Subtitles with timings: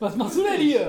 [0.00, 0.86] Was machst du denn hier?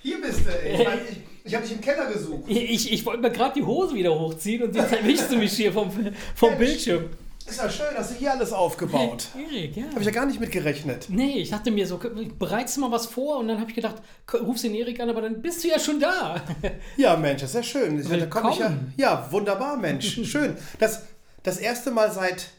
[0.00, 0.74] Hier bist du, ey.
[0.80, 2.44] Ich, mein, ich, ich habe dich im Keller gesucht.
[2.46, 5.72] Ich, ich wollte mir gerade die Hose wieder hochziehen und jetzt erwischst du mich hier
[5.72, 5.90] vom,
[6.36, 7.10] vom Bildschirm.
[7.46, 9.26] Ist ja schön, hast du hier alles aufgebaut.
[9.52, 9.84] Erik, ja.
[9.90, 11.06] Habe ich ja gar nicht mit gerechnet.
[11.10, 12.00] Nee, ich dachte mir so,
[12.38, 13.96] bereitest du mal was vor und dann habe ich gedacht,
[14.32, 16.40] rufst den Erik an, aber dann bist du ja schon da.
[16.96, 18.00] Ja, Mensch, das ist ja schön.
[18.00, 20.20] Ich, da komm ich ja, ja, wunderbar, Mensch.
[20.24, 20.56] Schön.
[20.78, 21.02] Das,
[21.42, 22.50] das erste Mal seit,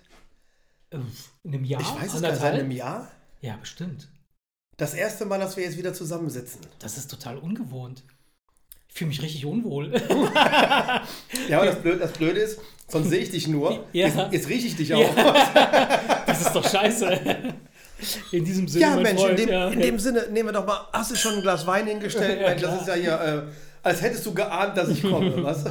[0.91, 1.02] In
[1.46, 1.82] einem Jahr?
[1.82, 3.09] ich weiß es gar nicht, seit einem Jahr.
[3.41, 4.09] Ja, bestimmt.
[4.78, 6.62] Das erste Mal, dass wir jetzt wieder zusammensitzen.
[6.80, 8.04] Das ist total ungewohnt.
[8.90, 9.92] Ich fühle mich richtig unwohl.
[11.50, 13.86] Ja, aber das Blöde, das Blöde ist, sonst sehe ich dich nur.
[13.94, 14.08] Ja.
[14.08, 15.16] Jetzt, jetzt rieche ich dich auch.
[15.18, 16.24] Ja.
[16.26, 17.20] Das ist doch scheiße.
[18.32, 19.68] In diesem Sinne, Ja, Mensch, Freund, in, dem, ja.
[19.70, 22.42] in dem Sinne, nehmen wir doch mal, hast du schon ein Glas Wein hingestellt?
[22.42, 23.44] Mensch, das ist ja hier, äh,
[23.84, 25.64] als hättest du geahnt, dass ich komme, was?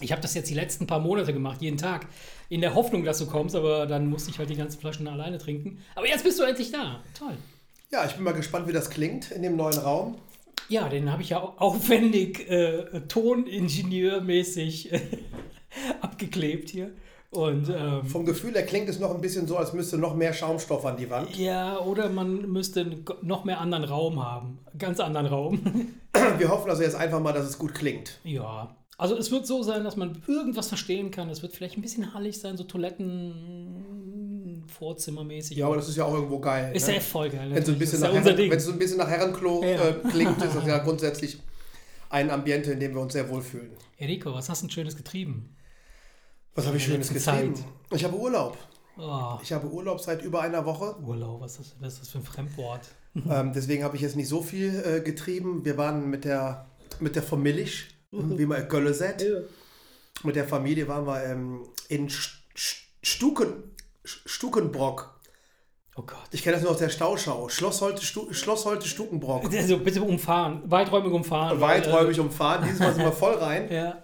[0.00, 2.06] Ich habe das jetzt die letzten paar Monate gemacht, jeden Tag.
[2.48, 5.38] In der Hoffnung, dass du kommst, aber dann musste ich halt die ganzen Flaschen alleine
[5.38, 5.78] trinken.
[5.94, 7.00] Aber jetzt bist du endlich da.
[7.16, 7.36] Toll.
[7.92, 10.16] Ja, ich bin mal gespannt, wie das klingt in dem neuen Raum.
[10.68, 15.00] Ja, den habe ich ja au- aufwendig äh, toningenieurmäßig äh,
[16.00, 16.90] abgeklebt hier.
[17.30, 20.32] Und ähm, Vom Gefühl her klingt es noch ein bisschen so, als müsste noch mehr
[20.32, 21.36] Schaumstoff an die Wand.
[21.36, 24.58] ja, oder man müsste noch mehr anderen Raum haben.
[24.78, 25.60] Ganz anderen Raum.
[26.38, 28.18] Wir hoffen also jetzt einfach mal, dass es gut klingt.
[28.24, 28.74] ja.
[28.98, 31.28] Also es wird so sein, dass man irgendwas verstehen kann.
[31.28, 33.84] Es wird vielleicht ein bisschen hallig sein, so Toiletten,
[34.68, 35.56] Vorzimmermäßig.
[35.56, 36.74] Ja, aber das ist ja auch irgendwo geil.
[36.74, 36.94] ist ne?
[36.94, 37.50] ja voll geil.
[37.50, 39.88] Wenn es so ein bisschen nach ja Herren, so ein bisschen nach Herrenklo Ja.
[39.88, 41.40] äh, klingt, ist das ja grundsätzlich
[42.10, 43.70] ein Ambiente, in dem wir uns sehr wohlfühlen.
[43.98, 45.56] Enrico, was hast du Schönes getrieben?
[46.54, 47.54] Was habe ich Schönes getrieben?
[47.54, 47.64] Zeit.
[47.92, 48.56] Ich habe Urlaub.
[48.98, 50.96] Oh, Ich habe Urlaub seit über einer Woche.
[51.02, 52.80] Urlaub, was ist, was ist das für ein Fremdwort?
[53.28, 55.64] ähm, deswegen habe ich jetzt nicht so viel äh, getrieben.
[55.64, 56.66] Wir waren mit der,
[57.00, 57.66] mit der Familie,
[58.10, 59.22] wie man Gölleset.
[60.22, 63.52] Mit der Familie waren wir ähm, in St- St- Stuken,
[64.06, 65.12] St- Stukenbrock.
[65.96, 66.18] Oh Gott.
[66.30, 67.48] Ich kenne das nur aus der Stauschau.
[67.48, 69.50] Schloss Holte, Stu Schloss Holte Stukenbrock.
[69.52, 71.60] Also bitte umfahren, weiträumig umfahren.
[71.60, 72.64] Weiträumig umfahren.
[72.64, 73.70] Dieses Mal sind wir voll rein.
[73.70, 74.02] Äh, ja.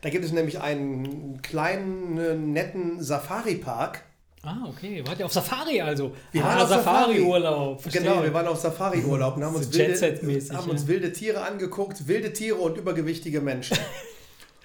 [0.00, 4.02] Da gibt es nämlich einen kleinen, äh, netten Safari-Park.
[4.42, 5.04] Ah, okay.
[5.06, 6.16] Wart ihr auf Safari also?
[6.32, 7.12] Wir ah, waren auf Safari.
[7.12, 7.80] Safari-Urlaub.
[7.80, 8.02] verstehe.
[8.02, 10.72] Genau, wir waren auf Safari-Urlaub und haben, uns wilde, haben ja.
[10.72, 13.76] uns wilde Tiere angeguckt, wilde Tiere und übergewichtige Menschen.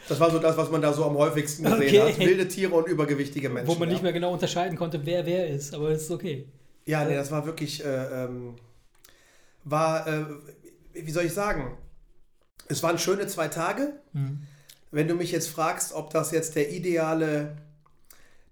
[0.09, 2.11] Das war so das, was man da so am häufigsten gesehen Okay.
[2.13, 2.19] hat.
[2.19, 3.67] Wilde Tiere und übergewichtige Menschen.
[3.67, 3.93] Wo man ja.
[3.93, 6.47] nicht mehr genau unterscheiden konnte, wer wer ist, aber das ist okay.
[6.85, 8.55] Ja, nee, das war wirklich, äh, ähm,
[9.65, 10.25] war, äh,
[10.93, 11.77] wie soll ich sagen,
[12.69, 13.93] es waren schöne zwei Tage.
[14.13, 14.39] Hm.
[14.91, 17.57] Wenn du mich jetzt fragst, ob das jetzt der ideale,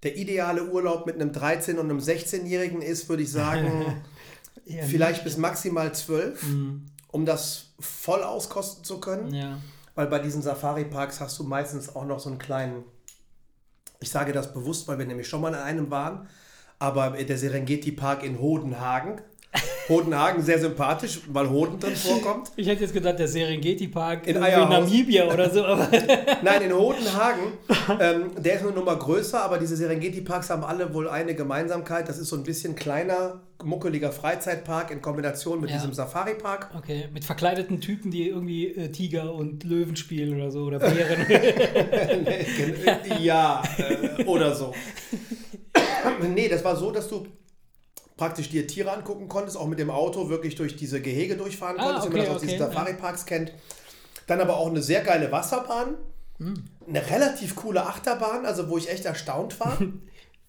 [0.04, 4.04] der ideale Urlaub mit einem 13- und einem 16-Jährigen ist, würde ich sagen,
[4.88, 9.34] vielleicht bis maximal 12, Hm, um das voll auskosten zu können.
[9.34, 9.58] ja.
[9.96, 12.84] Weil bei diesen Safari-Parks hast du meistens auch noch so einen kleinen,
[14.00, 16.28] ich sage das bewusst, weil wir nämlich schon mal in einem waren,
[16.80, 19.22] aber der Serengeti-Park in Hodenhagen.
[19.90, 22.52] Hodenhagen sehr sympathisch, weil Hoden drin vorkommt.
[22.56, 24.42] Ich hätte jetzt gedacht, der Serengeti-Park In in.
[24.42, 25.64] Namibia oder so,
[26.42, 27.44] Nein, in Hodenhagen,
[28.00, 32.10] ähm, der ist eine Nummer größer, aber diese Serengeti-Parks haben alle wohl eine Gemeinsamkeit.
[32.10, 35.78] Das ist so ein bisschen kleiner, muckeliger Freizeitpark in Kombination mit Ja.
[35.78, 36.72] diesem Safari-Park.
[36.78, 41.26] okay, mit verkleideten Typen, die irgendwie äh, Tiger und Löwen spielen oder so oder Bären.
[43.22, 44.74] ja, äh, oder so.
[46.34, 47.26] nee, das war so, dass du
[48.18, 51.84] praktisch dir Tiere angucken konntest, auch mit dem Auto wirklich durch diese Gehege durchfahren Ah,
[51.84, 53.54] konntest, wie man okay, das aus diesen okay, Safari-Parks kennt.
[54.28, 55.96] Dann aber auch eine sehr geile Wasserbahn.
[56.40, 56.66] Hm.
[56.88, 59.78] Eine relativ coole Achterbahn, also wo ich echt erstaunt war.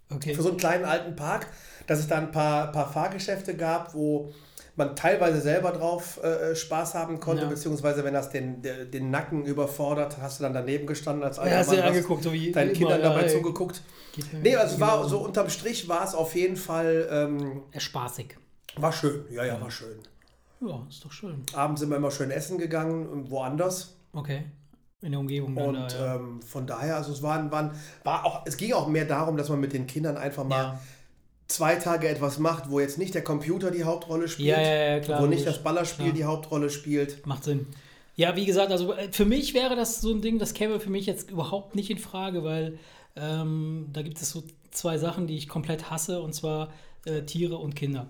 [0.09, 0.37] Okay.
[0.37, 1.49] für so einen kleinen alten Park,
[1.89, 4.33] dass es da ein paar, paar Fahrgeschäfte gab, wo
[4.77, 7.49] man teilweise selber drauf äh, Spaß haben konnte, Ja.
[7.49, 11.53] beziehungsweise wenn das den, der- den Nacken überfordert, hast du dann daneben gestanden als alter
[11.53, 13.29] Ja, hast du Mann, dir hast angeguckt, so wie deinen immer, Kindern ja, dabei ey.
[13.31, 13.83] zugeguckt.
[14.15, 15.09] Geht Nee, also es war genau.
[15.09, 18.37] so unterm Strich war es auf jeden Fall, ähm, spaßig.
[18.77, 19.25] war schön.
[19.31, 19.99] Ja, ja, war schön.
[20.61, 21.43] Ja, ist doch schön.
[21.55, 23.97] Abends sind wir immer schön essen gegangen, woanders.
[24.13, 24.45] Okay.
[25.03, 26.15] In der Umgebung Und da, ja.
[26.17, 27.73] ähm, von daher, also es waren, waren,
[28.05, 30.81] war auch, es ging auch mehr darum, dass man mit den Kindern einfach mal ja.
[31.49, 35.01] Zwei Tage etwas macht, wo jetzt nicht der Computer die Hauptrolle spielt, Ja, ja, ja,
[35.01, 37.27] klar, wo nicht das Ballerspiel die Hauptrolle spielt.
[37.27, 37.67] Macht Sinn.
[38.17, 40.91] Ja, wie gesagt, also äh, für mich wäre das so ein Ding, das käme für
[40.91, 42.79] mich jetzt überhaupt nicht in Frage, weil
[43.15, 46.73] ähm, da gibt es so zwei Sachen, die ich komplett hasse, und zwar
[47.05, 48.09] äh, Tiere und Kinder.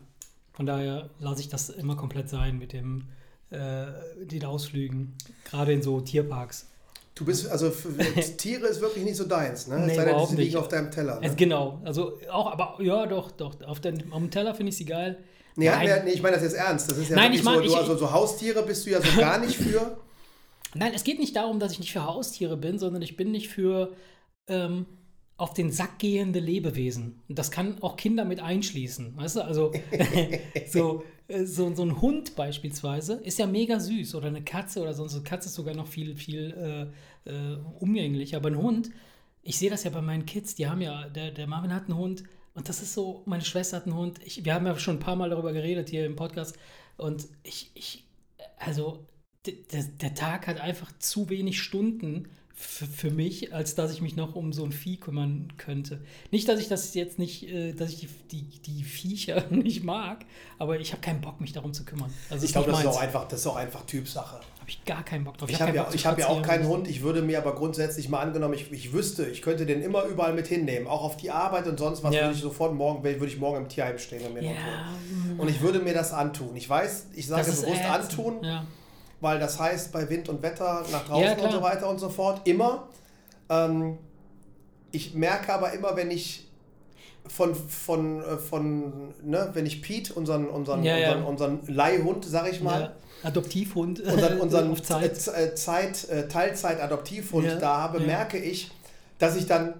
[0.52, 3.08] Von daher lasse ich das immer komplett sein mit dem
[3.50, 3.86] äh,
[4.22, 6.68] den Ausflügen, gerade in so Tierparks.
[7.16, 7.88] Du bist, also für,
[8.36, 9.78] Tiere ist wirklich nicht so deins, ne?
[9.80, 10.56] Nee, Es sei denn, überhaupt sie liegen nicht.
[10.58, 11.18] auf deinem Teller.
[11.18, 11.34] Ne?
[11.34, 13.54] Genau, also auch, aber ja, doch, doch.
[13.66, 15.16] Auf den, auf dem Teller finde ich sie geil.
[15.56, 15.86] nee, Nein.
[15.86, 16.90] nee, nee, ich meine das jetzt ernst.
[16.90, 19.00] Das ist ja Nein, ich mein, so, du, ich- also so Haustiere bist du ja
[19.00, 19.96] so gar nicht für.
[20.74, 23.48] Nein, es geht nicht darum, dass ich nicht für Haustiere bin, sondern ich bin nicht
[23.48, 23.94] für
[24.46, 24.84] ähm,
[25.38, 27.22] auf den Sack gehende Lebewesen.
[27.30, 29.16] Und das kann auch Kinder mit einschließen.
[29.16, 29.72] Weißt du, also
[30.70, 35.14] so, so, so ein Hund beispielsweise ist ja mega süß oder eine Katze oder sonst.
[35.14, 36.90] Eine Katze ist sogar noch viel, viel
[37.26, 38.37] äh, äh, umgänglicher.
[38.37, 38.90] Aber ein Hund,
[39.43, 41.99] ich sehe das ja bei meinen Kids, die haben ja, der, der Marvin hat einen
[41.99, 42.25] Hund
[42.55, 44.20] und das ist so, meine Schwester hat einen Hund.
[44.25, 46.56] Ich, wir haben ja schon ein paar Mal darüber geredet hier im Podcast
[46.96, 48.05] und ich, ich
[48.58, 49.06] also
[49.46, 54.35] der, der Tag hat einfach zu wenig Stunden für mich, als dass ich mich noch
[54.35, 56.00] um so ein Vieh kümmern könnte.
[56.31, 60.25] Nicht, dass ich das jetzt nicht, äh, dass ich die, die, die Viecher nicht mag,
[60.58, 62.11] aber ich habe keinen Bock, mich darum zu kümmern.
[62.31, 64.37] Also ich glaube, das, ist auch einfach, das ist auch einfach Typsache.
[64.37, 65.50] Habe ich gar keinen Bock drauf.
[65.50, 66.88] Ich, ich habe ja, hab ja auch keinen Hund.
[66.88, 70.32] Ich würde mir aber grundsätzlich mal angenommen, ich, ich wüsste, ich könnte den immer überall
[70.32, 70.87] mit hinnehmen.
[70.87, 72.23] Auch auf die Arbeit und sonst was ja.
[72.23, 74.53] würde ich sofort morgen, würde ich morgen im Tierheim stehen und mir ja.
[75.37, 76.56] Und ich würde mir das antun.
[76.56, 78.43] Ich weiß, ich sage bewusst antun.
[78.43, 78.64] Ja
[79.20, 82.08] weil das heißt bei Wind und Wetter nach draußen ja, und so weiter und so
[82.08, 82.88] fort immer.
[83.48, 83.98] Ähm,
[84.92, 86.46] ich merke aber immer, wenn ich
[87.28, 91.28] von, von, äh, von ne, wenn ich Pete, unseren, unseren, ja, unseren, ja.
[91.28, 95.16] unseren Leihhund, sag ich mal, Adoptivhund, unseren, unseren Zeit.
[95.16, 98.70] Zeit, äh, Teilzeit-Adoptivhund da habe, merke ich,
[99.19, 99.74] dass ich dann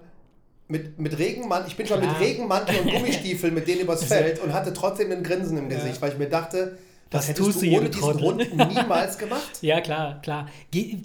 [0.67, 4.53] mit, mit Regenmantel, ich bin schon mit Regenmantel und Gummistiefeln mit denen übers Feld und
[4.53, 6.77] hatte trotzdem ein Grinsen im Gesicht, weil ich mir dachte,
[7.09, 9.49] das hättest tust du ohne diesen Grund niemals gemacht?
[9.61, 10.47] ja, klar, klar.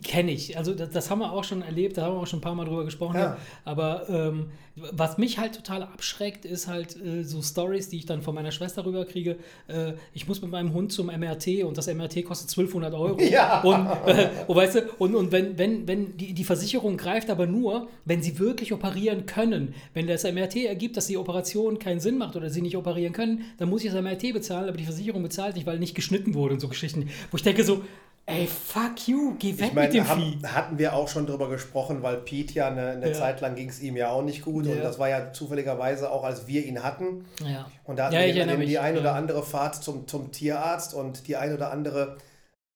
[0.02, 0.56] Kenne ich.
[0.56, 2.54] Also das, das, haben wir auch schon erlebt, da haben wir auch schon ein paar
[2.54, 3.16] Mal drüber gesprochen.
[3.19, 3.37] Ja.
[3.64, 8.23] Aber ähm, was mich halt total abschreckt, ist halt äh, so Stories, die ich dann
[8.23, 9.37] von meiner Schwester rüberkriege.
[9.69, 13.19] Äh, ich muss mit meinem Hund zum MRT und das MRT kostet 1200 Euro.
[13.33, 13.63] Ja.
[13.63, 17.47] Und, äh, und, weißt du, und, und wenn, wenn, wenn die, die Versicherung greift aber
[17.47, 19.75] nur, wenn sie wirklich operieren können.
[19.95, 23.45] Wenn das MRT ergibt, dass die Operation keinen Sinn macht oder sie nicht operieren können,
[23.59, 26.55] dann muss ich das MRT bezahlen, aber die Versicherung bezahlt nicht, weil nicht geschnitten wurde
[26.55, 27.09] und so Geschichten.
[27.31, 27.83] Wo ich denke so,
[28.32, 30.46] Ey, fuck you, geh weg ich mein, mit dem haben, Vieh.
[30.46, 33.12] Hatten wir auch schon drüber gesprochen, weil Pete ja eine, eine ja.
[33.12, 34.67] Zeit lang ging es ihm ja auch nicht gut.
[34.67, 34.73] Ja.
[34.73, 37.26] Und das war ja zufälligerweise auch, als wir ihn hatten.
[37.44, 37.67] Ja.
[37.84, 41.29] Und da hatten ja, wir die, die ein oder andere Fahrt zum, zum Tierarzt und
[41.29, 42.17] die ein oder andere,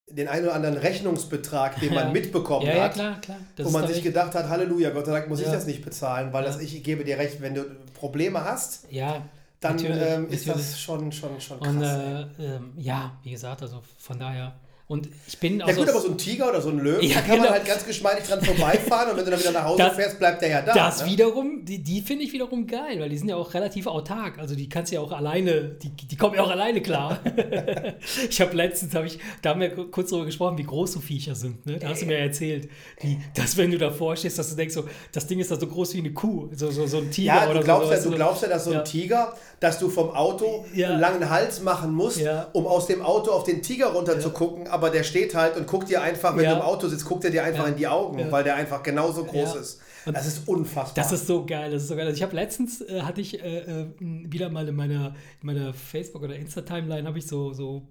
[0.08, 2.94] den ein oder anderen Rechnungsbetrag, den man mitbekommen hat.
[2.94, 3.38] Klar, klar.
[3.59, 6.44] wo man sich gedacht hat, Halleluja, Gott sei Dank muss ich das nicht bezahlen, weil
[6.44, 7.64] das, ich gebe dir recht, wenn du
[7.94, 8.87] Probleme hast.
[8.91, 9.23] Ja,
[9.61, 10.69] dann ähm, ist natürlich.
[10.69, 11.75] das schon, schon, schon krass.
[11.75, 14.55] Und, äh, äh, ja, wie gesagt, also von daher
[14.88, 17.21] und ich bin Ja gut, aber so ein Tiger oder so ein Löwen, ja, da
[17.23, 17.44] kann genau.
[17.44, 20.19] man halt ganz geschmeidig dran vorbeifahren und wenn du dann wieder nach Hause das, fährst,
[20.21, 20.75] bleibt der ja da.
[20.75, 21.11] Das ne?
[21.11, 24.38] wiederum, die, die finde ich wiederum geil, weil die sind ja auch relativ autark.
[24.38, 27.19] Also die kannst du ja auch alleine, die, die kommen ja auch alleine klar.
[28.31, 31.35] ich habe letztens, hab ich, da haben wir kurz darüber gesprochen, wie groß so Viecher
[31.35, 31.67] sind.
[31.67, 31.81] Ne?
[31.81, 32.71] Da hast du mir erzählt,
[33.03, 35.67] die, dass wenn du davor stehst, dass du denkst, so, das Ding ist da so
[35.67, 37.94] groß wie eine Kuh, so, so, so ein Tiger ja, oder glaubst so.
[37.94, 38.83] Ja, du glaubst ja, dass so ein ja.
[38.83, 40.91] Tiger, dass du vom Auto ja.
[40.91, 42.23] einen langen Hals machen musst,
[42.53, 45.67] um aus dem Auto auf den Tiger runter zu gucken, aber der steht halt und
[45.67, 46.50] guckt dir einfach, wenn ja.
[46.50, 47.70] du im Auto sitzt, guckt er dir einfach ja.
[47.70, 48.31] in die Augen, ja.
[48.31, 49.81] weil der einfach genauso groß ist.
[50.05, 51.02] Und das ist unfassbar.
[51.02, 52.06] Das ist so geil, das ist so geil.
[52.06, 55.73] Also ich habe letztens, äh, hatte ich äh, äh wieder mal in meiner, in meiner
[55.73, 57.88] Facebook- oder Insta-Timeline, habe ich so, so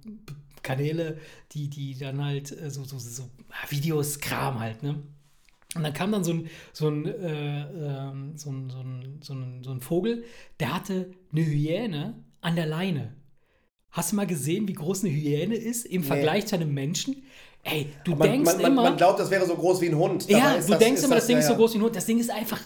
[0.61, 1.17] Kanäle,
[1.51, 3.23] die, die dann halt äh, so, so, so
[3.69, 5.01] Videos, Kram halt, ne?
[5.75, 9.33] Und dann kam dann so ein, so ein, äh, ähm, so ein, so ein, so
[9.33, 10.23] ein, so ein Vogel,
[10.61, 13.13] der hatte eine Hyäne an der Leine.
[13.95, 16.07] Hast du mal gesehen, wie groß eine Hyäne ist im nee.
[16.07, 17.23] Vergleich zu einem Menschen?
[17.63, 18.83] Ey, du man, denkst man, man, immer.
[18.83, 20.29] Man glaubt, das wäre so groß wie ein Hund.
[20.29, 21.95] ja, du das, denkst immer, das, das Ding ja, ist so groß wie ein Hund.
[21.95, 22.59] Das Ding ist einfach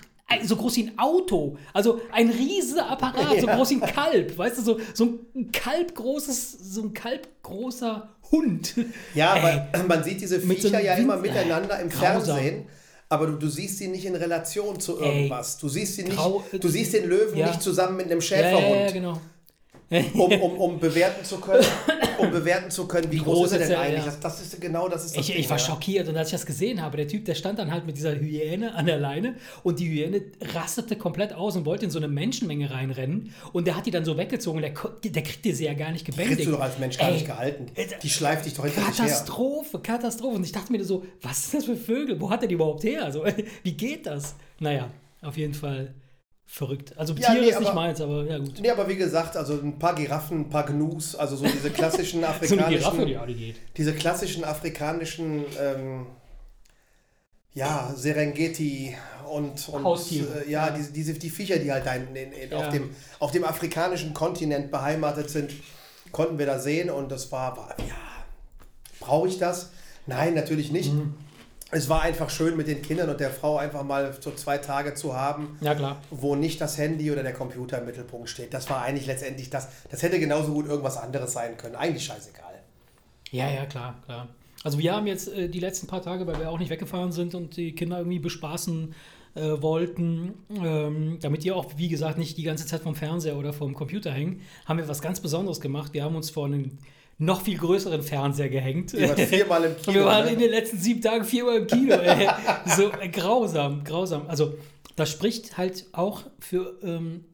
[0.44, 1.56] so groß wie ein Auto.
[1.72, 3.42] Also ein riesiger Apparat, ja.
[3.42, 4.36] so groß wie ein Kalb.
[4.40, 8.74] Weißt du, so, so ein kalbgroßes, so ein kalbgroßer Hund.
[9.14, 12.38] Ja, aber man sieht diese Viecher so ja immer miteinander im grausam.
[12.38, 12.66] Fernsehen.
[13.08, 15.56] Aber du, du siehst sie nicht in Relation zu irgendwas.
[15.56, 17.48] Ey, du siehst sie nicht, du siehst den Löwen ja.
[17.48, 18.68] nicht zusammen mit einem Schäferhund.
[18.68, 19.22] Ja, ja, genau
[20.14, 21.66] um, um, um bewerten zu können,
[22.20, 24.06] um bewerten zu können, wie, wie groß, groß, ist er denn er, eigentlich?
[24.06, 24.12] Ja.
[24.12, 25.66] Das, das, ist genau das ist das Ich, Ding, ich war ja.
[25.66, 28.14] schockiert und als ich das gesehen habe, der Typ, der stand dann halt mit dieser
[28.20, 30.22] Hyäne an der Leine und die Hyäne
[30.54, 34.06] rastete komplett aus und wollte in so eine Menschenmenge reinrennen und der hat die dann
[34.06, 36.32] so weggezogen, der, der kriegte sie ja gar nicht gebändigt.
[36.32, 37.66] Die kriegst du doch als Mensch gar Ey, nicht gehalten.
[37.74, 40.36] Äh, die schleift dich doch hinter Katastrophe, Katastrophe.
[40.36, 42.20] Und ich dachte mir so, was ist das für Vögel?
[42.22, 43.04] Wo hat er die überhaupt her?
[43.06, 43.26] Also,
[43.64, 44.36] wie geht das?
[44.60, 44.92] Naja,
[45.22, 45.94] auf jeden Fall
[46.50, 46.98] verrückt.
[46.98, 48.60] Also ja, Tiere nee, ist nicht meins, aber ja gut.
[48.60, 52.24] Nee, aber wie gesagt, also ein paar Giraffen, ein paar Gnus, also so diese klassischen
[52.26, 52.82] afrikanischen.
[52.82, 53.56] so Giraffe, die geht.
[53.78, 56.08] Diese klassischen afrikanischen, ähm,
[57.54, 58.96] ja, Serengeti
[59.32, 60.46] und, und Haustiere.
[60.46, 62.58] Äh, ja, ja, Diese, diese, die Viecher, die halt da in, in, in, ja.
[62.58, 62.90] auf, dem,
[63.20, 65.52] auf dem afrikanischen Kontinent beheimatet sind,
[66.12, 67.96] konnten wir da sehen und das war, war ja,
[69.00, 69.70] brauche ich das?
[70.08, 70.92] Nein, natürlich nicht.
[70.92, 71.14] Mhm
[71.72, 74.96] es war einfach schön mit den Kindern und der Frau einfach mal so zwei Tage
[74.96, 76.02] zu haben, ja, klar.
[76.10, 78.54] wo nicht das Handy oder der Computer im Mittelpunkt steht.
[78.54, 79.70] Das war eigentlich letztendlich das.
[79.90, 81.76] Das hätte genauso gut irgendwas anderes sein können.
[81.76, 82.46] Eigentlich scheißegal.
[83.32, 84.28] Ja, ja, klar, klar.
[84.64, 87.36] Also wir haben jetzt äh, die letzten paar Tage, weil wir auch nicht weggefahren sind
[87.36, 88.94] und die Kinder irgendwie bespaßen
[89.36, 93.54] äh, wollten, ähm, damit die auch, wie gesagt, nicht die ganze Zeit vom Fernseher oder
[93.54, 95.94] vom Computer hängen, haben wir was ganz Besonderes gemacht.
[95.94, 96.80] Wir haben uns vor einem
[97.20, 98.94] noch viel größeren Fernseher gehängt.
[98.94, 99.94] Die waren viermal im Kino.
[99.94, 100.32] Wir waren ne?
[100.32, 101.96] in den letzten sieben Tagen viermal im Kino.
[102.66, 104.24] So äh, grausam, grausam.
[104.28, 104.54] Also
[104.96, 107.26] das spricht halt auch für ähm,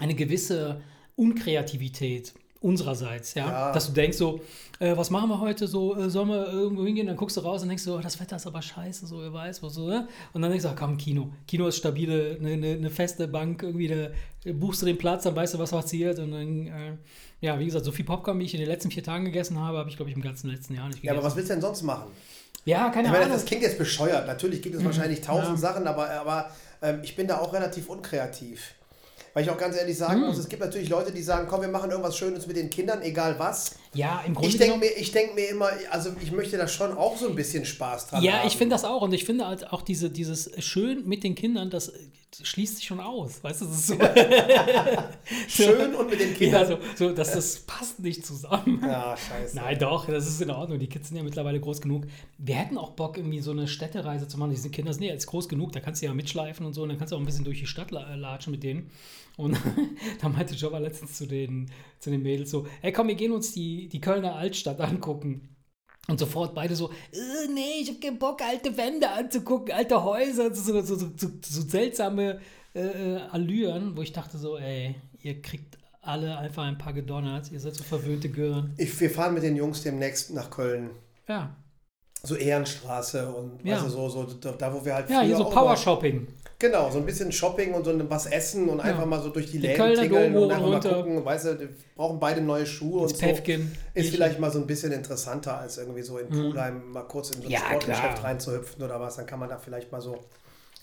[0.00, 0.80] eine gewisse
[1.16, 3.48] Unkreativität unsererseits, ja?
[3.48, 3.72] Ja.
[3.72, 4.40] Dass du denkst so,
[4.80, 7.06] äh, was machen wir heute so, äh, sollen wir irgendwo hingehen?
[7.06, 9.32] Dann guckst du raus und denkst so, oh, das Wetter ist aber scheiße, so, wer
[9.32, 10.08] weiß, was so, ne?
[10.32, 11.30] Und dann denkst du, ach, komm, Kino.
[11.46, 15.36] Kino ist stabile, eine ne, ne feste Bank, irgendwie, da buchst du den Platz, dann
[15.36, 16.96] weißt du, was passiert und dann, äh,
[17.40, 19.78] ja, wie gesagt, so viel Popcorn, wie ich in den letzten vier Tagen gegessen habe,
[19.78, 21.18] habe ich, glaube ich, im ganzen letzten Jahr nicht Ja, gegessen.
[21.18, 22.10] aber was willst du denn sonst machen?
[22.64, 23.36] Ja, keine Ich meine, Ahnung.
[23.36, 24.26] das klingt jetzt bescheuert.
[24.26, 25.54] Natürlich gibt es wahrscheinlich tausend Mhm.
[25.54, 25.60] Ja.
[25.60, 26.50] Sachen, aber, aber
[26.82, 28.74] ähm, ich bin da auch relativ unkreativ.
[29.34, 30.26] Weil ich auch ganz ehrlich sagen Mhm.
[30.26, 33.02] muss, es gibt natürlich Leute, die sagen, komm, wir machen irgendwas Schönes mit den Kindern,
[33.02, 33.76] egal was.
[33.98, 36.68] Ja, im Grunde Ich denke genommen- mir, ich denk mir immer, also ich möchte da
[36.68, 38.46] schon auch so ein bisschen Spaß dran Ja, haben.
[38.48, 39.02] ich finde das auch.
[39.02, 41.92] Und ich finde halt auch diese, dieses Schön mit den Kindern, das
[42.42, 43.42] schließt sich schon aus.
[43.42, 43.94] Weißt du, das ist so.
[45.48, 46.66] Schön und mit den ja, Kindern.
[46.66, 46.78] so,
[47.08, 48.80] so dass das passt nicht zusammen.
[48.82, 49.56] Ja, scheiße.
[49.56, 50.78] Nein, doch, das ist in Ordnung.
[50.78, 52.04] Die Kids sind ja mittlerweile groß genug.
[52.38, 54.50] Wir hätten auch Bock, irgendwie so eine Städtereise zu machen.
[54.50, 56.82] Diese Kinder sind ja jetzt groß genug, da kannst du ja mitschleifen und so.
[56.82, 58.90] Und dann kannst du auch ein bisschen durch die Stadt la- latschen mit denen.
[59.38, 59.56] Und
[60.20, 63.52] da meinte Jobber letztens zu den, zu den Mädels so: Ey, komm, wir gehen uns
[63.52, 65.56] die, die Kölner Altstadt angucken.
[66.08, 70.54] Und sofort beide so, äh, nee, ich hab keinen Bock, alte Wände anzugucken, alte Häuser,
[70.54, 72.40] so, so, so, so, so seltsame
[72.74, 77.52] äh, äh, Allüren, wo ich dachte so, ey, ihr kriegt alle einfach ein paar gedonnert,
[77.52, 78.72] ihr seid so verwöhnte Gören.
[78.78, 80.90] Ich, wir fahren mit den Jungs demnächst nach Köln.
[81.28, 81.54] Ja,
[82.22, 83.76] So Ehrenstraße und Ja.
[83.76, 86.26] weißt du, so, so da, wo wir halt ja hier so auch Power immer- Shopping.
[86.60, 89.46] Genau, so ein bisschen Shopping und so ein- was essen und einfach mal so durch
[89.46, 90.90] die Die Läden Kölner tingeln und einfach runter.
[90.90, 93.26] mal gucken, weißt du, wir brauchen beide neue Schuhe Ins und so.
[93.26, 93.72] Päffchen.
[93.94, 97.34] Ist vielleicht mal so ein bisschen interessanter, als irgendwie so in Pulheim mal kurz in
[97.36, 97.50] so ein Mhm.
[97.52, 98.24] Ja, Sportgeschäft klar.
[98.24, 99.14] reinzuhüpfen oder was.
[99.16, 100.18] Dann kann man da vielleicht mal so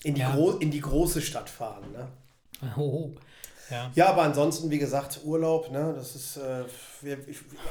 [0.02, 0.34] in die, Ja.
[0.34, 1.84] gro in die große Stadt fahren.
[1.92, 2.08] Ne?
[2.76, 3.12] Hoho.
[3.70, 3.90] Ja.
[3.94, 6.64] Ja, aber ansonsten, wie gesagt, Urlaub, ne, das ist äh,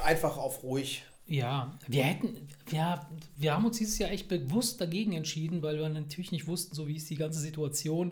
[0.04, 1.04] einfach auf ruhig.
[1.28, 5.90] Ja, wir hätten, ja, wir haben uns dieses Jahr echt bewusst dagegen entschieden, weil wir
[5.90, 8.12] natürlich nicht wussten, so wie ist die ganze Situation.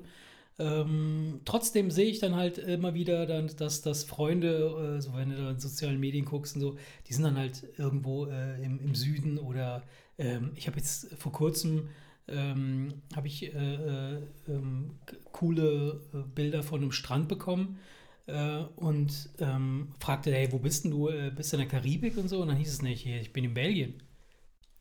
[0.59, 5.29] Ähm, trotzdem sehe ich dann halt immer wieder, dann, dass, dass Freunde, äh, so wenn
[5.29, 6.77] du da in sozialen Medien guckst und so,
[7.07, 9.83] die sind dann halt irgendwo äh, im, im Süden oder
[10.17, 11.89] ähm, ich habe jetzt vor kurzem
[12.27, 14.91] ähm, habe ich äh, äh, ähm,
[15.31, 17.79] coole äh, Bilder von einem Strand bekommen
[18.27, 21.09] äh, und ähm, fragte, hey, wo bist denn du?
[21.09, 22.41] Äh, bist du in der Karibik und so?
[22.41, 24.01] Und dann hieß es nicht, hier, ich bin in Belgien.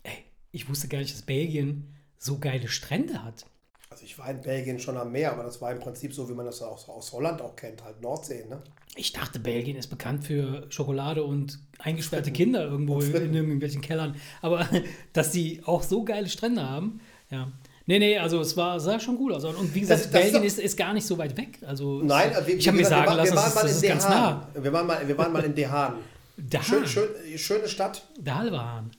[0.03, 3.47] Ey, ich wusste gar nicht, dass Belgien so geile Strände hat.
[3.91, 6.33] Also ich war in Belgien schon am Meer, aber das war im Prinzip so, wie
[6.33, 8.63] man das aus, aus Holland auch kennt, halt Nordsee, ne?
[8.95, 13.35] Ich dachte, Belgien ist bekannt für Schokolade und eingesperrte Kinder irgendwo in, Fritten.
[13.35, 14.17] irgendwelchen Kellern.
[14.41, 14.69] Aber
[15.13, 17.51] dass die auch so geile Strände haben, ja.
[17.87, 19.45] Nee, nee, also es war, sah schon gut aus.
[19.45, 21.59] Und wie gesagt, Das- das ist Belgien ist, ist gar nicht so weit weg.
[21.67, 23.77] Also Nein, es, wir, ich habe mir sagen wir, lassen, wir waren das, das in
[23.77, 24.21] ist ganz Dehan.
[24.23, 24.49] nah.
[24.63, 25.95] Wir waren mal, wir waren mal in Dehan.
[26.37, 28.03] Da, Schön, schön, schöne Stadt.
[28.27, 28.91] Hahn.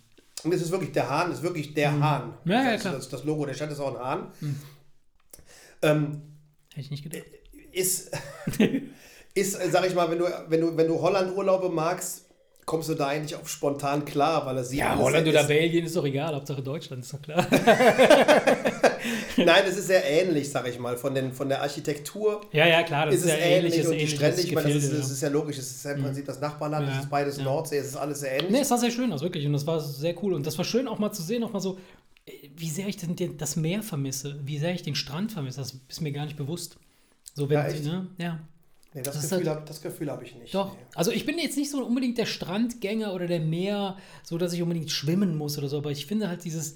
[0.44, 2.34] Und es ist wirklich der Hahn, ist wirklich der Hahn.
[2.44, 2.52] Mhm.
[2.52, 2.94] Ja, ja, das, klar.
[2.94, 2.98] Mhm.
[2.98, 4.28] Das, das Logo der Stadt ist auch ein Hahn.
[5.82, 6.22] Ähm,
[6.74, 7.24] Hätte ich nicht gedacht.
[7.72, 8.12] ist,
[9.34, 12.26] ist, sag ich mal, wenn du, wenn du, wenn du Holland-Urlaube magst,
[12.66, 15.96] kommst du da eigentlich auf spontan klar, weil das sieht Ja, Holland oder Belgien ist
[15.96, 17.46] doch egal, Hauptsache Deutschland, ist doch klar.
[19.38, 22.42] Nein, es ist sehr ähnlich, sag ich mal, von, den, von der Architektur.
[22.52, 24.74] ja, ja, klar, das ist ist, es ja ähnlich ähnliches, und die Strände, ich meine,
[24.74, 27.04] das ist, das ist ja logisch, es ist ja im Prinzip das Nachbarland, Ja, es
[27.04, 27.44] ist beides ja.
[27.44, 28.52] Nordsee, es ist alles sehr ähnlich.
[28.52, 29.46] Nee, es sah sehr schön aus, wirklich.
[29.46, 30.34] Und das war sehr cool.
[30.34, 31.78] Und das war schön, auch mal zu sehen, auch mal so,
[32.56, 35.60] wie sehr ich denn den, das Meer vermisse, wie sehr ich den Strand vermisse.
[35.60, 36.78] Das ist mir gar nicht bewusst.
[37.34, 38.08] So, wenn, Ja, ne?
[38.18, 38.40] Ja.
[38.94, 40.54] Nee, das, das Gefühl halt- hab, habe ich nicht.
[40.54, 40.74] Doch.
[40.74, 40.80] Nee.
[40.96, 44.62] Also ich bin jetzt nicht so unbedingt der Strandgänger oder der Meer, so dass ich
[44.62, 46.76] unbedingt schwimmen muss oder so, aber ich finde halt dieses,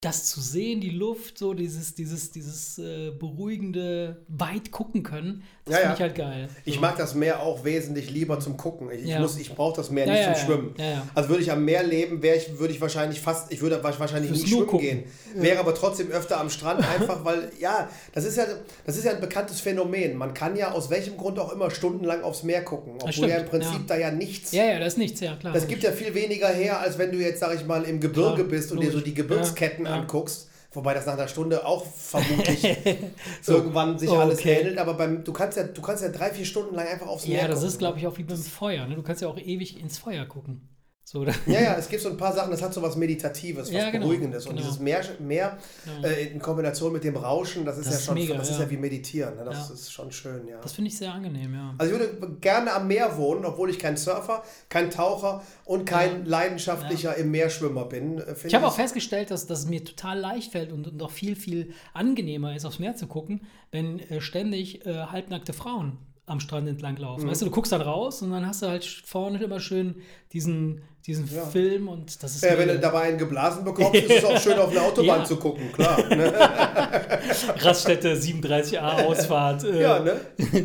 [0.00, 5.74] das zu sehen, die Luft, so dieses, dieses, dieses äh, beruhigende, weit gucken können, das
[5.74, 5.94] Ja, finde ja.
[5.94, 6.48] ich halt geil.
[6.64, 6.80] Ich so.
[6.80, 8.90] mag das Meer auch wesentlich lieber zum Gucken.
[8.92, 9.18] Ich, ich, Ja.
[9.18, 10.46] muss, ich brauche das Meer nicht zum.
[10.46, 10.74] Schwimmen.
[11.16, 14.30] Also würde ich am Meer leben, wäre ich, würde ich wahrscheinlich fast, ich würde wahrscheinlich
[14.30, 14.86] nie schwimmen gucken.
[14.86, 15.04] gehen.
[15.34, 18.44] Wäre aber trotzdem öfter am Strand, einfach weil, ja, das ist ja,
[18.86, 20.16] das ist ja ein bekanntes Phänomen.
[20.16, 23.46] Man kann ja aus welchem Grund auch immer stundenlang aufs Meer gucken, obwohl ja im
[23.46, 24.52] Prinzip da ja nichts.
[24.52, 25.52] Ja, ja, das ist nichts, ja klar.
[25.52, 28.34] Das gibt ja viel weniger her, als wenn du jetzt, sag ich mal, im Gebirge
[28.36, 29.04] Klar, bist und dir so logisch.
[29.04, 30.50] die Gebirgsketten Ja, anguckst.
[30.72, 32.62] Wobei das nach einer Stunde auch vermutlich
[33.46, 34.60] irgendwann sich Oh, alles okay.
[34.60, 34.78] ähnelt.
[34.78, 37.40] Aber beim, du, kannst ja, du kannst ja drei, vier Stunden lang einfach aufs Meer
[37.42, 37.68] Ja, das gucken.
[37.68, 38.86] ist, glaube ich, auch wie beim Feuer.
[38.86, 38.94] Ne?
[38.94, 40.68] Du kannst ja auch ewig ins Feuer gucken.
[41.10, 41.24] So?
[41.24, 43.88] Ja, ja, es gibt so ein paar Sachen, das hat so was Meditatives, was Ja,
[43.90, 44.44] genau, Beruhigendes.
[44.46, 44.66] Und genau.
[44.66, 45.56] dieses Meer, Meer
[46.02, 46.06] Ja.
[46.08, 48.58] äh, in Kombination mit dem Rauschen, das ist Das ja ist schon mega, das ist
[48.58, 48.64] ja.
[48.64, 49.34] ja wie Meditieren.
[49.36, 49.44] Ne?
[49.46, 49.74] Das Ja.
[49.74, 50.60] ist schon schön, ja.
[50.60, 51.74] Das finde ich sehr angenehm, ja.
[51.78, 56.26] Also ich würde gerne am Meer wohnen, obwohl ich kein Surfer, kein Taucher und kein
[56.26, 58.18] leidenschaftlicher im Meerschwimmer bin.
[58.18, 61.02] äh, Ich habe auch es- festgestellt, dass, dass es mir total leicht fällt und, und
[61.02, 65.96] auch viel, viel angenehmer ist, aufs Meer zu gucken, wenn äh, ständig äh, halbnackte Frauen
[66.28, 67.28] am Strand entlang laufen.
[67.28, 69.96] Weißt du, du guckst dann raus und dann hast du halt vorne immer schön
[70.32, 72.44] diesen, diesen Film und das ist.
[72.44, 75.24] Ja, wenn du dabei einen geblasen bekommst, ist es auch schön auf eine Autobahn Ja.
[75.24, 75.98] zu gucken, klar.
[76.14, 76.32] Ne?
[77.60, 80.20] Raststätte 37a Ausfahrt, äh, Ja, ne?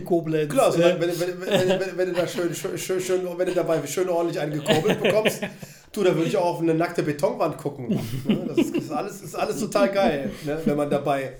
[0.05, 0.51] Koblenz.
[0.51, 3.53] Klar, so, äh, wenn, wenn, wenn, wenn, du da schön, schön, schön, schön, wenn du
[3.53, 5.41] dabei schön ordentlich einen gekurbelt bekommst,
[5.91, 7.89] du, da würde ich auch auf eine nackte Betonwand gucken.
[8.25, 8.45] Ne?
[8.47, 10.59] Das ist, ist, alles, ist alles total geil, ne?
[10.65, 11.33] wenn man dabei.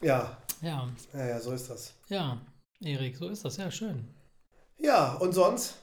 [0.00, 1.94] Ja, ja, ja, ja, so ist das.
[2.08, 2.36] ja,
[2.82, 4.08] Erik, so ist das, ja, schön.
[4.78, 5.76] Ja, und sonst?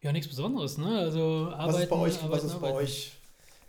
[0.00, 0.98] Ja, nichts Besonderes, ne?
[0.98, 3.12] Also arbeiten, Was ist bei euch, was arbeiten, ist bei euch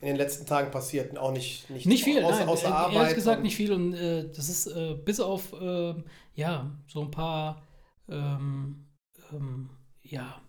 [0.01, 1.17] in den letzten Tagen passiert?
[1.17, 2.95] Auch nicht, nicht, Nicht viel, außer, nein, außer äh, Arbeit.
[2.95, 6.03] ehrlich gesagt nicht viel und äh, das ist äh, bis auf, ähm,
[6.35, 7.63] ja, so ein paar,
[8.09, 8.85] ähm,
[9.33, 9.69] ähm,
[10.03, 10.39] ja,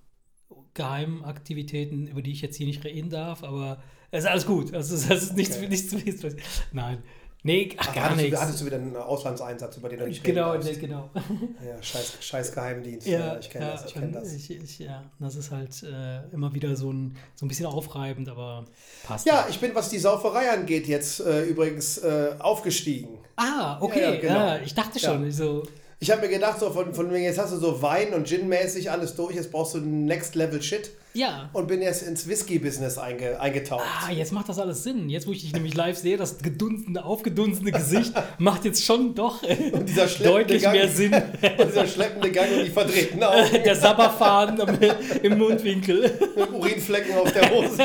[0.75, 4.95] Geheimaktivitäten, über die ich jetzt hier nicht reden darf, aber es ist alles gut, also
[4.95, 5.69] es ist, es ist nichts, Okay.
[5.69, 6.43] nichts, nichts, nichts,
[6.73, 7.03] nein,
[7.49, 8.37] nee, ach, Ach, gar hattest, nichts.
[8.39, 10.81] Du, hattest du wieder einen Auslandseinsatz, über den du nicht Genau, reden darfst?
[10.81, 11.11] genau.
[11.67, 13.07] Ja, scheiß, scheiß Geheimdienst.
[13.07, 14.33] Ja, Ja, ich kenne ja, das, ich kenne und das.
[14.33, 18.29] Ich, ich, ja, das ist halt äh, immer wieder so ein, so ein bisschen aufreibend,
[18.29, 18.65] aber
[19.07, 19.27] passt.
[19.27, 23.19] Ja, ich bin, was die Sauferei angeht, jetzt äh, übrigens äh, aufgestiegen.
[23.37, 24.65] Ah, okay, Ja, ja, genau.
[24.65, 25.63] ich dachte schon, so,
[26.01, 29.17] Ich habe mir gedacht, so von, von jetzt hast du so Wein- und Gin-mäßig alles
[29.17, 31.51] durch, jetzt brauchst du Next Level Shit ja.
[31.53, 33.83] und bin jetzt ins Whisky-Business einge, eingetaucht.
[34.07, 35.09] Ah, jetzt macht das alles Sinn.
[35.11, 39.43] Jetzt, wo ich dich nämlich live sehe, das gedunsene, aufgedunsene Gesicht macht jetzt schon doch
[39.43, 39.91] äh, Und
[40.25, 40.75] deutlich Gang.
[40.77, 41.13] mehr Sinn.
[41.59, 44.79] Und dieser schleppende Gang und die verdrehten Augen Der Sabberfaden am-
[45.25, 46.13] im Mundwinkel.
[46.37, 47.83] mit Urinflecken auf der Hose.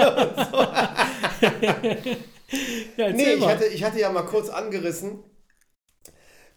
[2.98, 5.24] Ja, erzähl Nee, ich hatte, ich hatte ja mal kurz angerissen,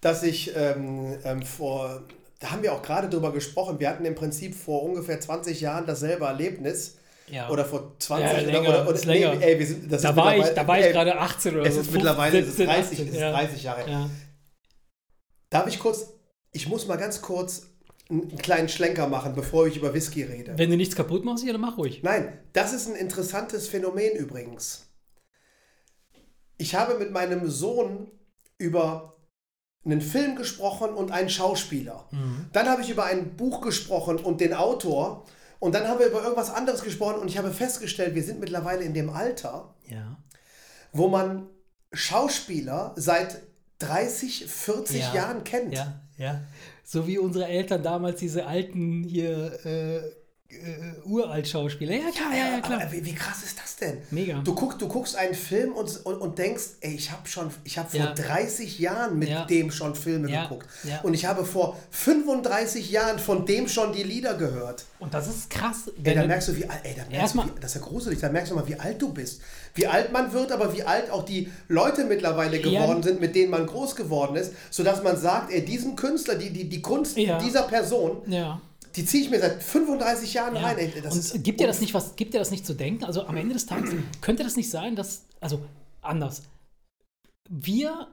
[0.07, 2.03] dass ich ähm, ähm, vor,
[2.39, 5.85] da haben wir auch gerade drüber gesprochen, wir hatten im Prinzip vor ungefähr 20 Jahren
[5.87, 6.99] dasselbe Erlebnis.
[7.29, 7.49] ja.
[7.51, 9.35] Oder vor 20 Ja, oder- länger, oder, oder länger.
[9.35, 11.19] Nee, ey, wir sind, das da, ist war ich, mittlerweile- da war ich ey, gerade
[11.19, 11.81] 18 oder Es so.
[11.81, 13.33] ist mittlerweile es ist 17, 30, 18, es ja.
[13.33, 13.91] 30 Jahre.
[13.91, 14.11] Ja.
[15.51, 16.07] Darf ich kurz,
[16.53, 17.67] ich muss mal ganz kurz
[18.09, 20.53] einen kleinen Schlenker machen, bevor ich über Whisky rede.
[20.57, 22.05] Wenn du nichts kaputt machst, ja, dann mach ruhig.
[22.05, 24.87] Nein, das ist ein interessantes Phänomen übrigens.
[26.59, 28.07] Ich habe mit meinem Sohn
[28.59, 29.16] über
[29.87, 32.05] einen Film gesprochen und einen Schauspieler.
[32.11, 32.47] Mhm.
[32.53, 35.25] Dann habe ich über ein Buch gesprochen und den Autor.
[35.59, 38.83] Und dann haben wir über irgendwas anderes gesprochen und ich habe festgestellt, wir sind mittlerweile
[38.85, 40.19] in dem Alter, Ja.
[40.93, 41.47] wo man
[41.93, 43.43] Schauspieler seit
[43.79, 45.15] 30, 40 Ja.
[45.15, 45.75] Jahren kennt.
[45.75, 46.41] Ja, ja.
[46.85, 50.01] So wie unsere Eltern damals diese alten hier äh,
[50.49, 51.93] äh, Uralt-Schauspieler.
[51.95, 52.81] Ja, klar, ja, ja, klar.
[52.83, 53.99] Aber wie, wie krass ist das denn?
[54.11, 54.41] Mega.
[54.45, 57.79] Du, guck, du guckst einen Film und, und, und denkst, ey, ich habe schon, ich
[57.79, 58.13] habe vor Ja.
[58.15, 59.45] 30 Jahren mit Ja.
[59.45, 60.45] dem schon Filme Ja.
[60.45, 60.67] geguckt.
[60.85, 61.01] Ja.
[61.03, 64.85] Und ich habe vor 35 Jahren von dem schon die Lieder gehört.
[64.99, 65.91] Und das ist krass.
[66.03, 68.21] Ey, da merkst du, wie alt, ey, da merkst du, wie, das ist ja gruselig,
[68.21, 69.41] da merkst du mal, wie alt du bist.
[69.75, 72.63] Wie alt man wird, aber wie alt auch die Leute mittlerweile Ja.
[72.83, 76.51] geworden sind, mit denen man groß geworden ist, sodass man sagt, ey, diesen Künstler, die,
[76.51, 77.39] die, die Kunst Ja.
[77.39, 78.61] dieser Person, ja.
[78.97, 80.63] Die ziehe ich mir seit 35 Jahren Ja.
[80.63, 80.79] rein.
[80.79, 83.05] Ey, das und gibt dir das nicht was, gibt dir das nicht zu denken?
[83.05, 85.61] Also am Ende des Tages könnte das nicht sein, dass, also
[86.03, 86.43] anders.
[87.49, 88.09] Wir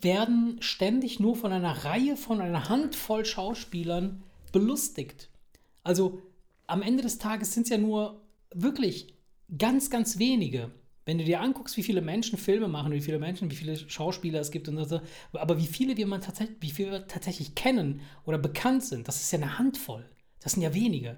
[0.00, 5.28] werden ständig nur von einer Reihe, von einer Handvoll Schauspielern belustigt.
[5.82, 6.22] Also
[6.66, 8.20] am Ende des Tages sind es ja nur
[8.54, 9.14] wirklich
[9.56, 10.70] ganz, ganz wenige.
[11.10, 14.38] Wenn du dir anguckst, wie viele Menschen Filme machen, wie viele Menschen, wie viele Schauspieler
[14.38, 15.00] es gibt und so,
[15.32, 19.20] aber wie viele wir man tatsächlich, wie viele wir tatsächlich kennen oder bekannt sind, das
[19.20, 20.04] ist ja eine Handvoll.
[20.40, 21.16] Das sind ja wenige.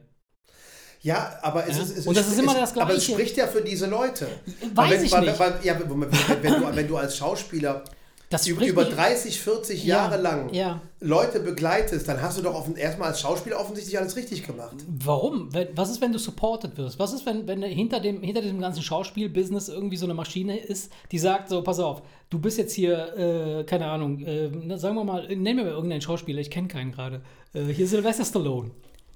[1.02, 1.82] Ja, aber es Ja.
[1.82, 1.98] ist.
[1.98, 3.12] Es Und das ist immer es, das Aber es Gleiche.
[3.12, 4.28] spricht ja für diese Leute.
[4.74, 5.38] Weiß wenn, ich weil, nicht.
[5.38, 7.84] Weil, ja, wenn, du, wenn du als Schauspieler
[8.32, 10.80] Das über, spricht über nicht- 30, 40 Ja, Jahre lang ja.
[11.00, 14.76] Leute begleitest, dann hast du doch offen, erstmal als Schauspieler offensichtlich alles richtig gemacht.
[15.04, 15.48] Warum?
[15.74, 16.98] Was ist, wenn du supported wirst?
[16.98, 20.92] Was ist, wenn, wenn hinter, dem, hinter diesem ganzen Schauspielbusiness irgendwie so eine Maschine ist,
[21.10, 25.04] die sagt so, pass auf, du bist jetzt hier, äh, keine Ahnung, äh, sagen wir
[25.04, 27.20] mal, nenn mir mal irgendeinen Schauspieler, ich kenne keinen gerade.
[27.54, 28.70] Äh, hier Sylvester Stallone.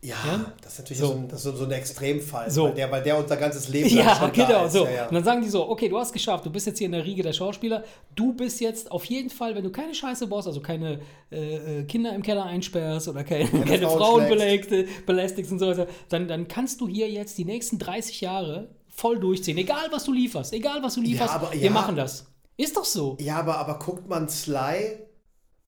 [0.06, 0.52] Ja, Ja?
[0.62, 1.06] das ist natürlich So.
[1.08, 2.64] so, ein, das ist so, ein Extremfall, So.
[2.64, 4.84] weil, der, weil der unser ganzes Leben lang Ja, genau, so.
[4.84, 5.06] Ja, ja.
[5.08, 7.04] Und dann sagen die so, okay, du hast geschafft, du bist jetzt hier in der
[7.04, 7.82] Riege der Schauspieler,
[8.14, 11.00] du bist jetzt auf jeden Fall, wenn du keine Scheiße baust, also keine
[11.32, 15.86] äh, äh, Kinder im Keller einsperrst oder keine, keine Frauen belästigst, belästigst und so weiter,
[16.08, 19.58] dann, dann kannst du hier jetzt die nächsten 30 Jahre voll durchziehen.
[19.58, 22.26] Egal, was du lieferst, egal, was du lieferst, aber- wir machen das.
[22.58, 23.18] Ist doch so.
[23.20, 24.98] ja, aber, aber guckt man Sly,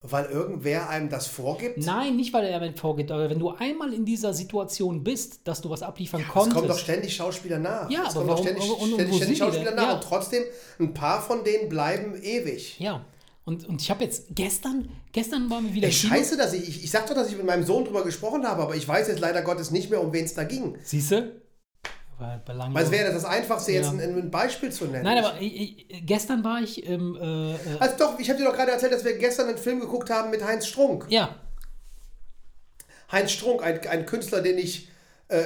[0.03, 1.79] weil irgendwer einem das vorgibt?
[1.79, 5.61] Nein, nicht, weil er damit vorgeht, aber wenn du einmal in dieser Situation bist, dass
[5.61, 6.55] du was abliefern Es konntest.
[6.57, 7.91] kommen doch ständig Schauspieler nach.
[7.91, 9.83] Ja, es aber kommen doch warum- ständig, und- und ständig, Schauspieler nach.
[9.83, 9.95] Ja.
[9.95, 10.45] Und trotzdem,
[10.79, 12.79] ein paar von denen bleiben ewig.
[12.79, 13.05] ja.
[13.45, 16.85] Und, und ich habe jetzt gestern, gestern waren wir wieder Ey, scheiße, dass ich, ich,
[16.85, 19.21] ich sag doch, dass ich mit meinem Sohn drüber gesprochen habe, aber ich weiß jetzt
[19.21, 20.77] leider Gottes nicht mehr, um wen es da ging.
[20.85, 21.33] Siehst du?
[22.45, 22.75] Belanglos.
[22.75, 23.93] Weil es wäre das Einfachste, jetzt Ja.
[23.93, 25.05] ein, ein Beispiel zu nennen.
[25.05, 27.15] Nein, aber ich, gestern war ich im.
[27.17, 29.81] Äh, äh, Also doch, ich habe dir doch gerade erzählt, dass wir gestern einen Film
[29.81, 31.07] geguckt haben mit Heinz Strunk.
[31.09, 31.35] ja,
[33.11, 34.89] Heinz Strunk, ein, ein Künstler, den ich,
[35.29, 35.41] äh,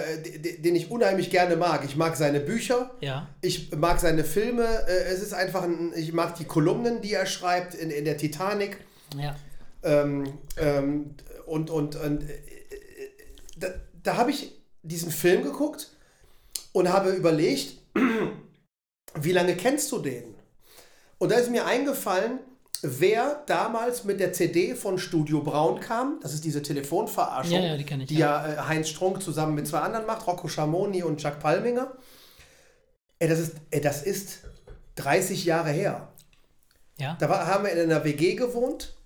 [0.59, 1.85] den ich unheimlich gerne mag.
[1.85, 2.91] Ich mag seine Bücher.
[3.01, 3.29] Ja.
[3.41, 4.65] Ich mag seine Filme.
[4.89, 8.17] Äh, es ist einfach ein, ich mag die Kolumnen, die er schreibt in, in der
[8.17, 8.79] Titanic.
[9.17, 9.37] Ja.
[9.85, 11.15] Ähm, ähm,
[11.47, 12.39] und und, und äh,
[13.59, 13.69] da,
[14.03, 15.92] da habe ich diesen Film geguckt
[16.73, 17.79] und habe überlegt,
[19.15, 20.35] wie lange kennst du den?
[21.19, 22.41] Und da ist mir eingefallen,
[22.83, 26.19] wer damals mit der CD von Studio Braun kam.
[26.21, 29.69] Das ist diese Telefonverarschung, Ja, ja, die ich, die ja, äh, Heinz Strunk zusammen mit
[29.69, 31.93] zwei anderen macht, Rocco Schamoni und Jack Palminger.
[33.19, 34.41] Ey, das ist, ey, das ist
[34.97, 36.13] 30 Jahre her.
[36.99, 37.17] Ja.
[37.21, 38.97] Da war, haben wir in einer WG gewohnt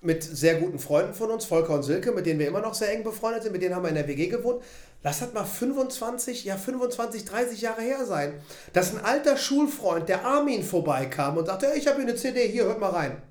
[0.00, 2.92] mit sehr guten Freunden von uns, Volker und Silke, mit denen wir immer noch sehr
[2.92, 4.62] eng befreundet sind, mit denen haben wir in der WG gewohnt.
[5.02, 8.34] Lass das mal 25, ja 25, 30 Jahre her sein.
[8.72, 12.46] Dass ein alter Schulfreund, der Armin, vorbeikam und sagte, hey, ich habe hier eine CD,
[12.48, 13.22] hier, hört mal rein.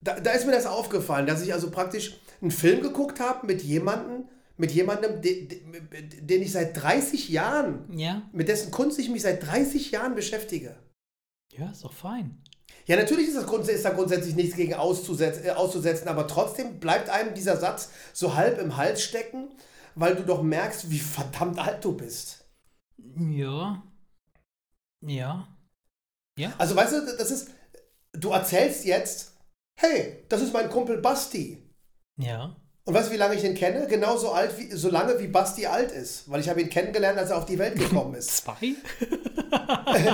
[0.00, 3.62] Da, da ist mir das aufgefallen, dass ich also praktisch einen Film geguckt habe mit
[3.62, 5.62] jemandem, mit jemandem, de, de,
[6.20, 8.22] den ich seit 30 Jahren, Ja.
[8.32, 10.76] mit dessen Kunst ich mich seit 30 Jahren beschäftige.
[11.52, 12.42] Ja, ist doch fein.
[12.86, 16.80] Ja, natürlich ist, das grunds ist da grundsätzlich nichts gegen auszusetzen, äh, auszusetzen, aber trotzdem
[16.80, 19.50] bleibt einem dieser Satz so halb im Hals stecken,
[19.94, 22.44] weil du doch merkst, wie verdammt alt du bist.
[23.16, 23.82] Ja.
[25.00, 25.48] Ja.
[26.38, 26.52] Ja.
[26.58, 27.50] Also weißt du, das ist,
[28.12, 29.32] du erzählst jetzt,
[29.78, 31.70] hey, das ist mein Kumpel Basti.
[32.16, 32.56] Ja.
[32.84, 33.86] Und weißt du, wie lange ich ihn kenne?
[33.86, 36.28] Genauso alt wie, so lange wie Basti alt ist.
[36.28, 38.38] Weil ich habe ihn kennengelernt, als er auf die Welt gekommen ist.
[38.44, 38.54] Zwei?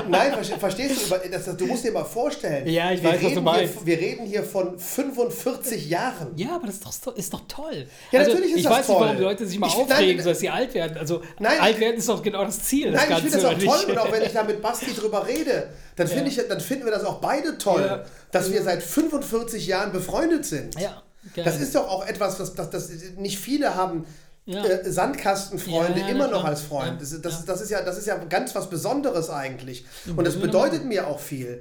[0.09, 1.15] Nein, verste- verstehst du?
[1.31, 2.67] Das, das, du musst dir mal vorstellen.
[2.69, 3.75] Ja, ich wir weiß, was du meinst.
[3.75, 6.33] Hier, wir reden hier von 45 Jahren.
[6.37, 7.87] Ja, aber das ist doch, ist doch toll.
[8.11, 8.97] Ja, also, natürlich ist ich das weiß toll.
[8.97, 10.99] nicht, warum die Leute sich mal Ich- aufregen, nein, dass sie alt werden.
[10.99, 12.91] Also Nein, alt werden ist doch genau das Ziel.
[12.91, 15.27] Nein, ich Ganze, finde das auch toll und auch wenn ich da mit Basti drüber
[15.27, 18.05] rede, dann, finde ich, dann finden wir das auch beide toll, Ja.
[18.31, 20.79] dass wir seit 45 Jahren befreundet sind.
[20.79, 21.03] Ja,
[21.35, 21.45] geil.
[21.45, 24.07] Das ist doch auch etwas, was das, das nicht viele haben.
[24.47, 24.65] Ja.
[24.65, 27.03] Äh, Sandkastenfreunde Ja, ja, immer noch als Freund.
[27.03, 29.85] Das, das, das, ist ja, das ist ja ganz was Besonderes eigentlich.
[30.17, 31.61] Und das bedeutet mir auch viel.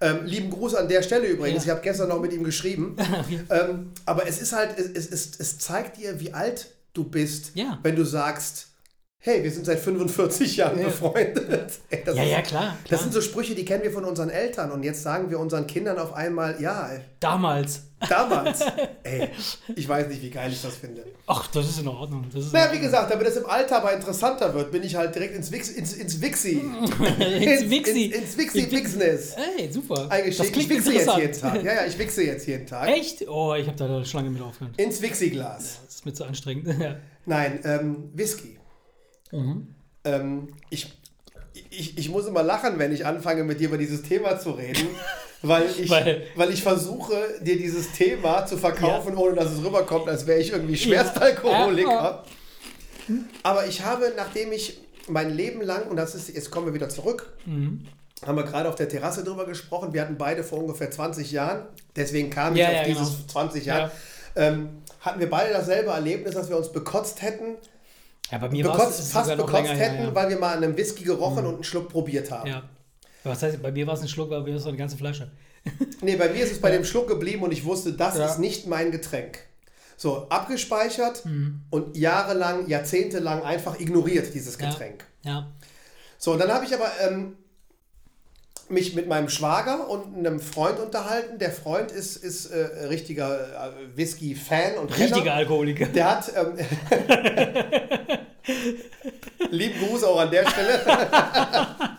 [0.00, 1.64] Ähm, lieben Gruß an der Stelle übrigens.
[1.64, 2.96] Ich habe gestern noch mit ihm geschrieben.
[3.50, 7.52] ähm, aber es ist halt, es, es, es, zeigt dir, wie alt du bist,
[7.82, 8.67] wenn du sagst,
[9.20, 10.84] hey, wir sind seit 45 Jahren Ja.
[10.86, 11.72] befreundet.
[11.90, 12.76] Ey, das ja, ist- ja, klar.
[12.82, 13.00] das klar.
[13.00, 15.98] sind so Sprüche, die kennen wir von unseren Eltern und jetzt sagen wir unseren Kindern
[15.98, 16.88] auf einmal, ja,
[17.20, 17.82] Damals.
[18.08, 18.60] damals.
[19.02, 19.28] Ey,
[19.74, 21.04] ich weiß nicht, wie geil ich das finde.
[21.26, 22.26] Ach, das ist in Ordnung.
[22.32, 25.14] Das ist Naja, wie gesagt, damit es im Alter aber interessanter wird, bin ich halt
[25.14, 26.52] direkt ins Wix, ins, ins Wixi.
[27.18, 28.04] Ins Wixi.
[28.06, 29.34] Ins, ins Wixi-Business.
[29.58, 30.06] Ey, super.
[30.10, 30.52] Eingestiegen.
[30.54, 31.64] Das Ich wichse jetzt jeden Tag.
[31.64, 32.88] Ja, ja, ich wichse jetzt jeden Tag.
[32.88, 33.28] Echt?
[33.28, 34.78] Oh, ich habe da eine Schlange mit aufgehört.
[34.80, 35.80] Ins Wixi-Glas.
[35.84, 36.68] Das ist mir zu anstrengend.
[36.80, 36.96] Ja.
[37.26, 38.58] Nein, ähm, Whisky.
[39.32, 39.74] Mhm.
[40.04, 40.92] Ähm, ich,
[41.70, 44.86] ich, ich muss immer lachen, wenn ich anfange, mit dir über dieses Thema zu reden,
[45.42, 50.08] weil ich, weil, Weil- ich versuche, dir dieses Thema zu verkaufen, ohne dass es rüberkommt,
[50.08, 51.90] als wäre ich irgendwie Schwerstalkoholiker.
[51.90, 52.24] Ja.
[53.42, 56.88] Aber ich habe, nachdem ich mein Leben lang, und das ist, jetzt kommen wir wieder
[56.88, 57.86] zurück, Mhm.
[58.26, 61.62] haben wir gerade auf der Terrasse drüber gesprochen, wir hatten beide vor ungefähr 20 Jahren,
[61.96, 63.28] deswegen kam ich Ja, auf ja, dieses genau.
[63.28, 63.90] 20 Jahre,
[64.36, 64.68] ähm,
[65.00, 67.54] hatten wir beide dasselbe Erlebnis, dass wir uns bekotzt hätten,
[68.30, 70.14] Ja, bei mir war es bekotzt, fast bekotzt länger her, hätten, ja.
[70.14, 72.48] weil wir mal an einem Whisky gerochen und einen Schluck probiert haben.
[72.48, 72.62] Ja.
[73.24, 74.96] Was heißt, bei mir war es ein Schluck, aber bei mir ist es eine ganze
[74.96, 75.30] Flasche.
[76.00, 78.26] Nee, bei mir ist es bei dem Schluck geblieben und ich wusste, das Ja.
[78.26, 79.40] ist nicht mein Getränk.
[79.96, 81.62] So, abgespeichert Mhm.
[81.70, 84.70] und jahrelang, jahrzehntelang einfach ignoriert, dieses Ja.
[84.70, 85.04] Getränk.
[85.22, 85.48] Ja.
[86.18, 87.36] So, und dann habe ich aber ähm,
[88.70, 91.38] mich mit meinem Schwager und einem Freund unterhalten.
[91.38, 95.16] Der Freund ist, ist äh, richtiger äh, Whisky-Fan und Kenner.
[95.16, 95.86] Richtiger Alkoholiker.
[95.86, 96.32] Der hat.
[96.36, 96.54] Ähm,
[99.50, 100.80] Lieben Gruß auch an der Stelle.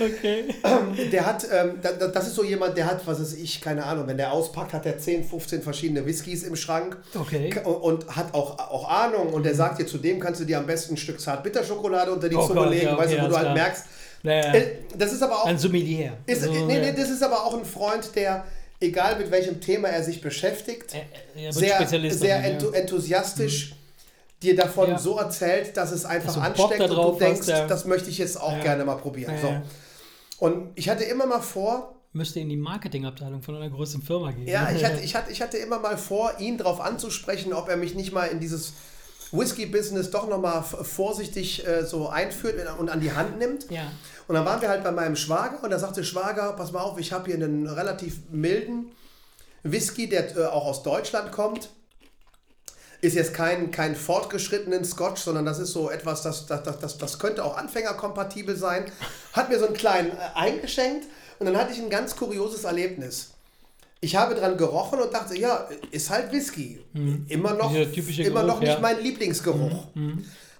[0.00, 0.44] Okay.
[1.10, 3.84] Der hat, ähm, da- da- das ist so jemand, der hat, was weiß ich, keine
[3.84, 7.52] Ahnung, wenn der auspackt, hat er 10, 15 verschiedene Whiskys im Schrank Okay.
[7.64, 10.66] und, hat auch, auch Ahnung und der sagt dir, zu dem kannst du dir am
[10.66, 13.28] besten ein Stück Zartbitterschokolade unter die Oh Zunge Gott, legen, ja, weißt du, okay, wo
[13.30, 13.54] du halt klar.
[13.54, 13.84] merkst.
[14.22, 14.52] Naja.
[14.54, 16.16] Äh, Das ist aber auch, Ein Sommelier.
[16.26, 18.44] ist, Also, nee, nee, das ist aber auch ein Freund, der,
[18.80, 23.74] egal mit welchem Thema er sich beschäftigt, Er- er wird sehr, sehr enthu enthusiastisch
[24.42, 24.98] dir davon Ja.
[24.98, 28.40] so erzählt, dass es einfach Bock ansteckt und du denkst, hast, das möchte ich jetzt
[28.40, 28.62] auch Ja.
[28.62, 29.34] gerne mal probieren.
[29.34, 29.54] Ja, So.
[30.44, 34.46] Und ich hatte immer mal vor, Müsste in die Marketingabteilung von einer größeren Firma gehen.
[34.48, 37.76] ja, ich hatte, ich, hatte, ich hatte immer mal vor, ihn darauf anzusprechen, ob er
[37.76, 38.72] mich nicht mal in dieses
[39.32, 43.70] Whisky-Business doch nochmal vorsichtig äh, so einführt und an die Hand nimmt.
[43.70, 43.90] ja.
[44.28, 46.98] Und dann waren wir halt bei meinem Schwager und da sagte Schwager, pass mal auf,
[46.98, 48.92] ich habe hier einen relativ milden
[49.62, 51.70] Whisky, der äh, auch aus Deutschland kommt.
[53.00, 57.18] Ist jetzt kein, kein fortgeschrittenen Scotch, sondern das ist so etwas, das, das, das, das,
[57.18, 58.90] könnte auch anfängerkompatibel sein.
[59.32, 61.06] Hat mir so einen kleinen äh, eingeschenkt
[61.38, 63.30] und dann hatte ich ein ganz kurioses Erlebnis.
[64.00, 66.80] Ich habe dran gerochen und dachte, ja, ist halt Whisky.
[67.28, 68.80] Immer noch, immer Geruch, noch nicht ja.
[68.80, 69.88] mein Lieblingsgeruch.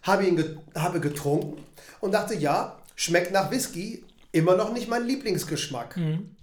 [0.03, 1.64] Habe ihn ge habe getrunken
[2.01, 5.96] und dachte, ja, schmeckt nach Whisky, immer noch nicht mein Lieblingsgeschmack.
[5.96, 6.35] Mhm.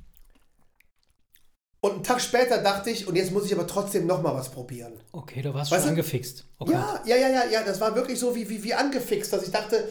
[1.82, 4.50] Und einen Tag später dachte ich, und jetzt muss ich aber trotzdem noch mal was
[4.50, 4.94] probieren.
[5.12, 6.46] Okay, da warst du schon du- angefixt.
[6.58, 6.72] Okay.
[6.72, 9.52] Ja, ja, ja, ja, ja, das war wirklich so wie, wie, wie angefixt, dass ich
[9.52, 9.88] dachte,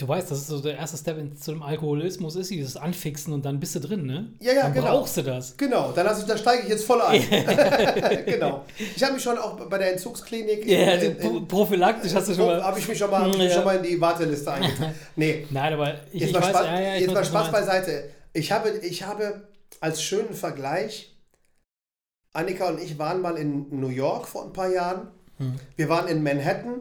[0.00, 3.34] Du weißt, das ist so der erste Step in, zu dem Alkoholismus, ist dieses Anfixen
[3.34, 4.32] und dann bist du drin, ne?
[4.40, 4.86] Ja, ja, dann genau.
[4.86, 5.54] brauchst du das.
[5.58, 7.20] genau, dann ich, da steige ich jetzt voll ein.
[8.24, 8.64] genau.
[8.78, 12.34] Ich habe mich schon auch bei der Entzugsklinik Ja, in- also in- prophylaktisch hast du
[12.34, 12.62] schon mal.
[12.64, 13.50] habe ich mich schon mal, Ja.
[13.50, 14.94] schon mal in die Warteliste eingetragen.
[15.16, 17.52] Nee, Nein, aber ich, jetzt ich mal, weiß, Spaß, ja, ja, ich jetzt mal Spaß
[17.52, 18.10] beiseite.
[18.32, 19.42] Ich habe, ich habe
[19.80, 21.14] als schönen Vergleich,
[22.32, 25.08] Annika und ich waren mal in New York vor ein paar Jahren.
[25.36, 25.56] Hm.
[25.76, 26.80] Wir waren in Manhattan.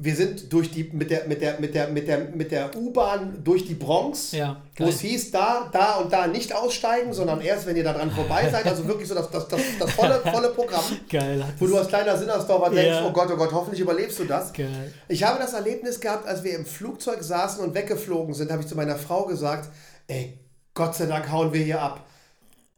[0.00, 3.42] Wir sind durch die, mit der, mit der, mit der, mit der, mit der U-Bahn
[3.42, 7.66] durch die Bronx, Ja, wo es hieß, da, da und da nicht aussteigen, sondern erst,
[7.66, 8.64] wenn ihr da dran vorbei seid.
[8.66, 10.84] Also wirklich so das, das, das, das volle, volle Programm.
[11.10, 11.44] Geil.
[11.58, 13.06] Wo du als kleiner Sinnersdorfer denkst, Ja.
[13.08, 14.52] oh Gott, oh Gott, hoffentlich überlebst du das.
[14.52, 14.92] Geil.
[15.08, 18.68] Ich habe das Erlebnis gehabt, als wir im Flugzeug saßen und weggeflogen sind, habe ich
[18.68, 19.68] zu meiner Frau gesagt,
[20.06, 20.38] ey,
[20.74, 22.06] Gott sei Dank hauen wir hier ab.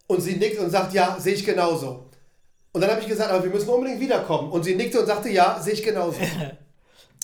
[0.07, 2.07] Und sie nickt und sagt, ja, sehe ich genauso.
[2.73, 4.51] Und dann habe ich gesagt, aber wir müssen unbedingt wiederkommen.
[4.51, 6.17] Und sie nickte und sagte, ja, sehe ich genauso.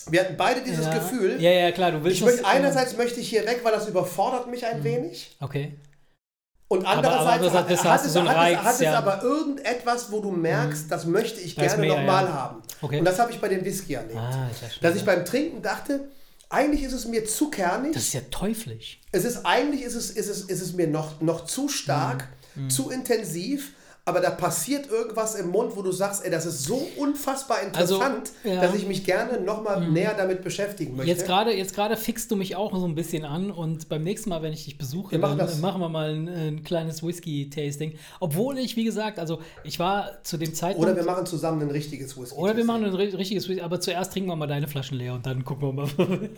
[0.09, 0.93] Wir hatten beide dieses ja.
[0.93, 1.41] Gefühl.
[1.41, 3.87] Ja, ja, klar, du willst Ich möchte, das- einerseits möchte ich hier weg, weil das
[3.87, 5.35] überfordert mich ein wenig.
[5.39, 5.73] Okay.
[6.69, 8.91] Und aber andererseits hat, hast hat, du es, so hat, es, hat es ja.
[8.91, 9.07] Mhm.
[9.07, 12.33] aber irgendetwas, wo du merkst, das möchte ich gerne nochmal ja.
[12.33, 12.61] haben.
[12.81, 12.99] Okay.
[12.99, 14.17] Und das habe ich bei dem Whisky erlebt.
[14.17, 14.69] Ah, schön.
[14.81, 16.09] Dass ich beim Trinken dachte,
[16.49, 17.93] eigentlich ist es mir zu kernig.
[17.93, 18.99] das ist ja teuflisch.
[19.13, 22.69] Es ist eigentlich ist es, ist es, ist es mir noch, noch zu stark, Mhm.
[22.71, 23.73] zu intensiv,
[24.07, 28.31] aber da passiert irgendwas im Mund, wo du sagst, ey, das ist so unfassbar interessant,
[28.43, 28.55] Also, ja.
[28.57, 28.61] Mhm.
[28.61, 31.11] dass ich mich gerne nochmal näher damit beschäftigen möchte.
[31.11, 34.41] Jetzt gerade jetzt fixst du mich auch so ein bisschen an und beim nächsten Mal,
[34.41, 35.59] wenn ich dich besuche, Wir machen dann das.
[35.59, 37.93] machen wir mal ein, ein kleines Whisky-Tasting.
[38.19, 40.89] Obwohl ich, wie gesagt, also ich war zu dem Zeitpunkt...
[40.89, 42.35] Oder wir machen zusammen ein richtiges Whisky.
[42.35, 45.13] Oder wir machen ein ri- richtiges Whisky, aber zuerst trinken wir mal deine Flaschen leer
[45.13, 45.89] und dann gucken wir mal.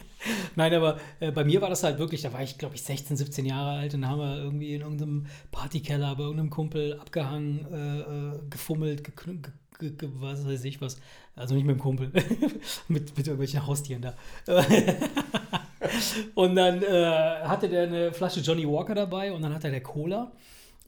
[0.55, 3.15] Nein, aber äh, bei mir war das halt wirklich, da war ich, glaube ich, 16,
[3.17, 7.99] 17 Jahre alt und haben wir irgendwie in irgendeinem Partykeller bei irgendeinem Kumpel abgehangen, äh,
[8.35, 10.97] äh, gefummelt, gekn- ge, ge, ge, was weiß ich was.
[11.35, 12.11] Also nicht mit dem Kumpel,
[12.87, 14.13] mit, mit irgendwelchen Haustieren da.
[16.35, 20.31] und dann äh, hatte der eine Flasche Johnny Walker dabei und dann hatte der Cola.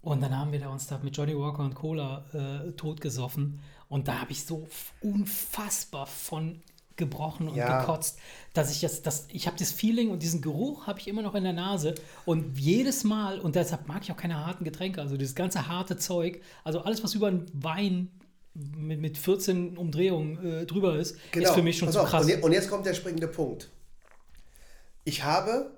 [0.01, 3.60] Und dann haben wir da uns da mit Johnny Walker und Cola äh, totgesoffen.
[3.88, 4.67] Und da habe ich so
[5.01, 6.60] unfassbar von
[6.95, 7.80] gebrochen und Ja.
[7.80, 8.19] gekotzt,
[8.54, 11.36] dass ich jetzt, das, ich habe das Feeling und diesen Geruch habe ich immer noch
[11.36, 11.95] in der Nase.
[12.25, 15.97] Und jedes Mal, und deshalb mag ich auch keine harten Getränke, also dieses ganze harte
[15.97, 18.10] Zeug, also alles, was über einen Wein
[18.54, 22.25] mit, mit 14 Umdrehungen äh, drüber ist, ist für mich schon Pass zu auf, krass.
[22.25, 23.69] Und, und jetzt kommt der springende Punkt.
[25.04, 25.77] Ich habe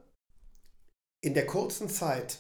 [1.22, 2.40] in der kurzen Zeit,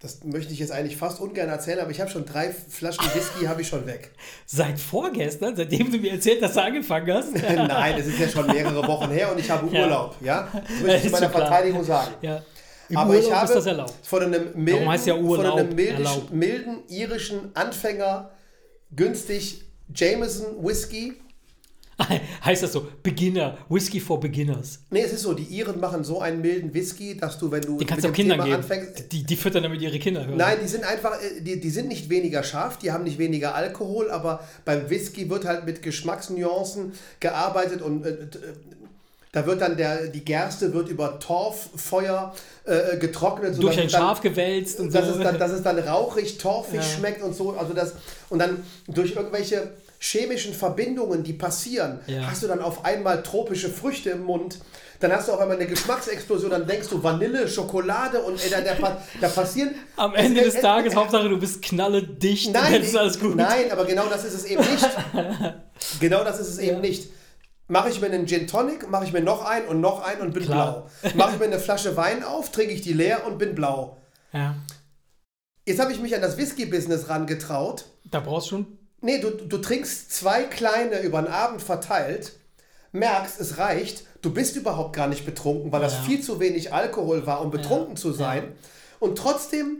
[0.00, 3.46] das möchte ich jetzt eigentlich fast ungern erzählen, aber ich habe schon drei Flaschen Whisky
[3.46, 4.10] habe ich schon weg.
[4.46, 7.34] Seit vorgestern, seitdem du mir erzählt hast, dass du angefangen hast.
[7.56, 9.82] Nein, es ist ja schon mehrere Wochen her und ich habe Ja.
[9.84, 10.48] Urlaub, ja?
[10.52, 11.30] Das möchte ich zu meiner.
[11.30, 12.14] Verteidigung sagen.
[12.20, 12.42] Ja.
[12.88, 13.94] Im Aber Urlaub ich habe ist das erlaubt.
[14.02, 18.30] von einem milden, ja von einem milden, milden irischen Anfänger
[18.94, 21.14] günstig Jameson Whisky.
[22.44, 24.80] heißt das so, Beginner, Whisky for Beginners.
[24.90, 27.78] Nee, es ist so, die Iren machen so einen milden Whisky, dass du, wenn du
[27.78, 28.56] Den kannst mit auch Kindern Thema geben.
[28.58, 30.26] anfängst, Die, die füttern damit ihre Kinder.
[30.26, 30.36] hören.
[30.36, 33.54] Nein, die sind einfach, äh, die, die sind nicht weniger scharf, die haben nicht weniger
[33.54, 38.16] Alkohol, aber beim Whisky wird halt mit Geschmacksnuancen gearbeitet und äh, äh,
[39.32, 43.60] da wird dann der, die Gerste wird über Torffeuer äh, getrocknet.
[43.60, 44.98] Durch ein dann- Schaf gewälzt und so.
[44.98, 46.82] dass, es dann, dass es dann rauchig, torfig Ja.
[46.82, 47.52] schmeckt und so.
[47.52, 47.94] Also das,
[48.30, 49.68] und dann durch irgendwelche
[50.10, 52.26] chemischen Verbindungen, die passieren, Ja.
[52.30, 54.58] hast du dann auf einmal tropische Früchte im Mund.
[55.00, 58.60] Dann hast du auf einmal eine Geschmacksexplosion, dann denkst du Vanille, Schokolade und ey, da,
[58.62, 59.74] da, pa- da passieren.
[59.96, 63.20] Am Ende Es- des es- Tages, es- Hauptsache du bist knalledicht Nein, dann ist alles
[63.20, 63.36] gut.
[63.36, 64.88] nein, aber genau das ist es eben nicht.
[66.00, 66.80] genau das ist es eben Ja.
[66.80, 67.10] nicht.
[67.68, 70.32] Mache ich mir einen Gin Tonic, mache ich mir noch einen und noch einen und
[70.32, 70.88] bin Klar.
[71.02, 71.12] blau.
[71.16, 73.98] Mache ich mir eine Flasche Wein auf, trinke ich die leer und bin blau.
[74.32, 74.54] Ja,
[75.66, 77.86] Jetzt habe ich mich an das Whisky-Business rangetraut.
[78.04, 78.78] da brauchst du schon.
[79.00, 82.32] Nee, du, du trinkst zwei kleine über den Abend verteilt,
[82.92, 86.02] merkst, es reicht, du bist überhaupt gar nicht betrunken, weil das Ja.
[86.02, 88.52] viel zu wenig Alkohol war, um betrunken zu sein.
[88.98, 89.78] Und trotzdem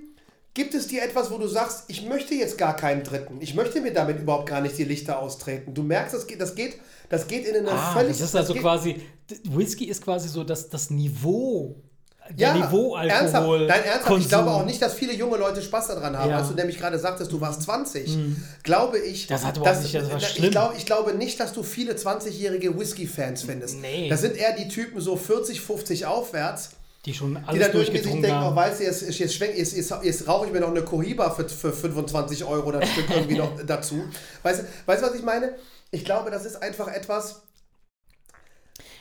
[0.53, 3.39] gibt es dir etwas, wo du sagst, ich möchte jetzt gar keinen dritten.
[3.41, 5.75] Ich möchte mir damit überhaupt gar nicht die Lichter austreten.
[5.75, 8.13] Du merkst, das geht, das geht, das geht in eine Ah, völlig...
[8.13, 9.01] das ist also geht, quasi.
[9.45, 11.77] Whisky ist quasi so das, das Niveau.
[12.37, 16.31] Ja, Der Niveau ernsthaft, ich glaube auch nicht, dass viele junge Leute Spaß daran haben.
[16.31, 16.39] Ja.
[16.39, 18.19] Als du nämlich gerade sagtest, du warst 20,
[18.63, 20.51] glaube ich, Das hat dass- nicht- das war ich, schlimm.
[20.51, 23.79] glaube, ich glaube nicht, dass du viele 20-jährige Whisky-Fans findest.
[23.81, 24.09] Nee.
[24.09, 26.71] Das sind eher die Typen so 40, 50 aufwärts.
[27.05, 29.35] Die schon Die alles dann irgendwie sich durchgetrunken denken, oh, weißt du, jetzt, jetzt, jetzt,
[29.35, 32.89] schwenk- jetzt, jetzt, jetzt rauche ich mir noch eine Cohiba für, für 25 Euro das
[32.91, 34.03] Stück irgendwie noch dazu.
[34.43, 35.55] Weißt du, weißt was ich meine?
[35.93, 37.43] Ich glaube, das ist einfach etwas.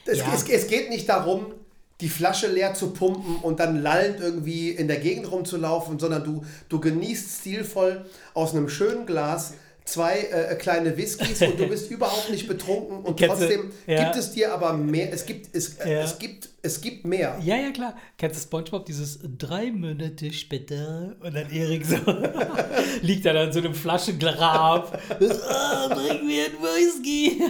[0.05, 0.25] Es, Ja.
[0.35, 1.53] es, es geht nicht darum,
[2.01, 6.43] die Flasche leer zu pumpen und dann lallend irgendwie in der Gegend rumzulaufen, sondern du,
[6.67, 9.53] du genießt stilvoll aus einem schönen Glas
[9.85, 14.03] zwei äh, kleine Whiskys und du bist überhaupt nicht betrunken und Kennst trotzdem ja.
[14.03, 16.01] gibt es dir aber mehr, es gibt, es, äh, Ja.
[16.01, 17.39] es gibt, es gibt mehr.
[17.41, 17.95] Ja, ja, klar.
[18.17, 21.97] Kennst du Spongebob, dieses drei Monate später und dann Erik so
[23.01, 24.99] liegt da dann in so einem Flaschengrab.
[25.19, 27.43] oh, bring mir einen Whisky.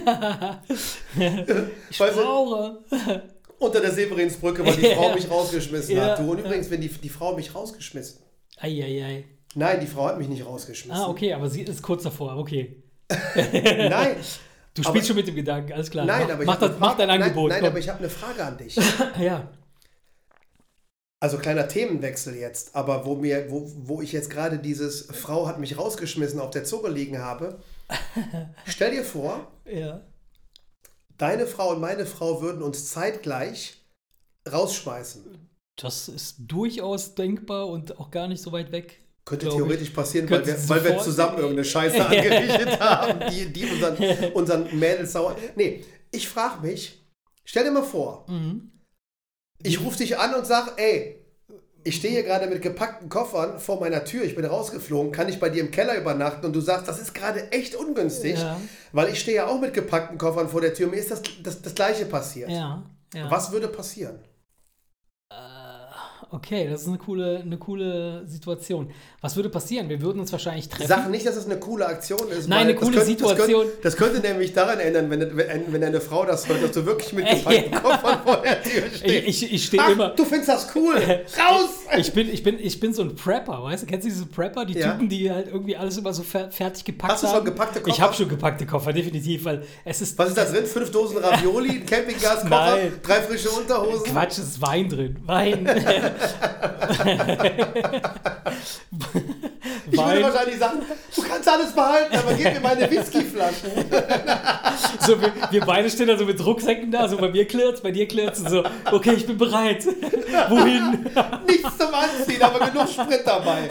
[1.90, 2.82] ich brauche.
[3.58, 6.10] Unter der Severinsbrücke, weil die Frau mich rausgeschmissen Ja.
[6.10, 6.18] hat.
[6.18, 8.20] Du, und übrigens, wenn die, die Frau mich rausgeschmissen.
[8.58, 9.24] Eieiei.
[9.54, 11.02] Nein, die Frau hat mich nicht rausgeschmissen.
[11.02, 12.36] Ah, okay, aber sie ist kurz davor.
[12.36, 12.82] Okay.
[13.34, 14.16] Nein,
[14.74, 16.04] Du Aber- spielst schon mit dem Gedanken, alles klar.
[16.04, 17.48] nein, mach, aber ich mach, das, mach dein Angebot.
[17.48, 17.68] Nein, nein komm.
[17.70, 18.76] aber ich habe eine Frage an dich.
[19.18, 19.48] ja.
[21.18, 25.58] Also kleiner Themenwechsel jetzt, aber wo mir, wo, wo ich jetzt gerade dieses Frau hat
[25.58, 27.58] mich rausgeschmissen auf der Zunge liegen habe.
[28.66, 30.02] Stell dir vor, ja.
[31.18, 33.82] Deine Frau und meine Frau würden uns zeitgleich
[34.50, 35.48] rausschmeißen.
[35.76, 39.00] Das ist durchaus denkbar und auch gar nicht so weit weg.
[39.24, 39.64] Könnte glaub ich.
[39.64, 44.78] theoretisch passieren, weil wir, weil wir zusammen irgendeine Scheiße angerichtet haben, die, die unseren, unseren
[44.78, 45.36] Mädels sauer.
[45.56, 47.04] Nee, ich frage mich,
[47.44, 48.70] stell dir mal vor, Mhm.
[49.62, 51.25] ich rufe dich an und sag, ey,
[51.86, 55.38] ich stehe hier gerade mit gepackten Koffern vor meiner Tür, ich bin rausgeflogen, kann ich
[55.38, 56.44] bei dir im Keller übernachten?
[56.44, 58.60] Und du sagst, das ist gerade echt ungünstig, Ja.
[58.92, 61.62] weil ich stehe ja auch mit gepackten Koffern vor der Tür, mir ist das, das,
[61.62, 62.50] das Gleiche passiert.
[62.50, 62.82] Ja.
[63.14, 63.30] ja.
[63.30, 64.18] Was würde passieren?
[66.30, 68.90] Okay, das ist eine coole, eine coole Situation.
[69.20, 69.88] Was würde passieren?
[69.88, 70.88] Wir würden uns wahrscheinlich treffen.
[70.88, 72.48] Sag nicht, dass es eine coole Aktion ist.
[72.48, 73.38] Nein, eine das coole könnte, Situation.
[73.38, 76.72] Das könnte, das könnte nämlich daran ändern, wenn, wenn, wenn deine Frau das hört, dass
[76.72, 77.78] du wirklich mit Ja.
[77.80, 79.04] Koffern vor der Tür stehst.
[79.04, 80.10] Ich, ich, ich stehe immer.
[80.10, 80.94] du findest das cool.
[80.96, 81.70] Raus!
[81.98, 83.86] Ich bin, ich, bin, ich bin so ein Prepper, weißt du?
[83.86, 84.64] Kennst du diese Prepper?
[84.64, 84.92] Die Ja.
[84.92, 87.36] Typen, die halt irgendwie alles immer so fer fertig gepackt Hast du haben.
[87.36, 87.94] schon gepackte Koffer?
[87.96, 90.18] Ich habe schon gepackte Koffer, definitiv, weil es ist.
[90.18, 90.66] Was ist da drin?
[90.66, 92.92] Fünf Dosen Ravioli, ein Campinggas, Kocher, Nein.
[93.02, 94.04] drei frische Unterhosen.
[94.12, 95.16] Quatsch, es ist Wein drin.
[95.26, 95.64] Wein.
[99.90, 100.78] Ich würde wahrscheinlich sagen,
[101.14, 103.70] du kannst alles behalten, aber gib mir meine Whiskyflaschen.
[105.00, 107.90] So, wir, wir beide stehen da so mit Rucksäcken da, so bei mir klirrt's, bei
[107.90, 109.84] dir klirrt's und so, okay, ich bin bereit.
[110.48, 111.06] Wohin?
[111.46, 113.68] Nichts zum Anziehen, aber genug Sprit dabei.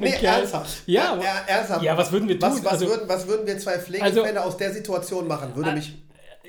[0.00, 0.26] nee, Okay.
[0.26, 0.70] ernsthaft.
[0.86, 1.82] Ja, Er- ernsthaft.
[1.82, 2.50] ja, was würden wir tun?
[2.50, 5.54] Was, was, Also- würden, was würden wir zwei Pflegefälle aus der Situation machen?
[5.54, 5.94] Würde Ah, mich.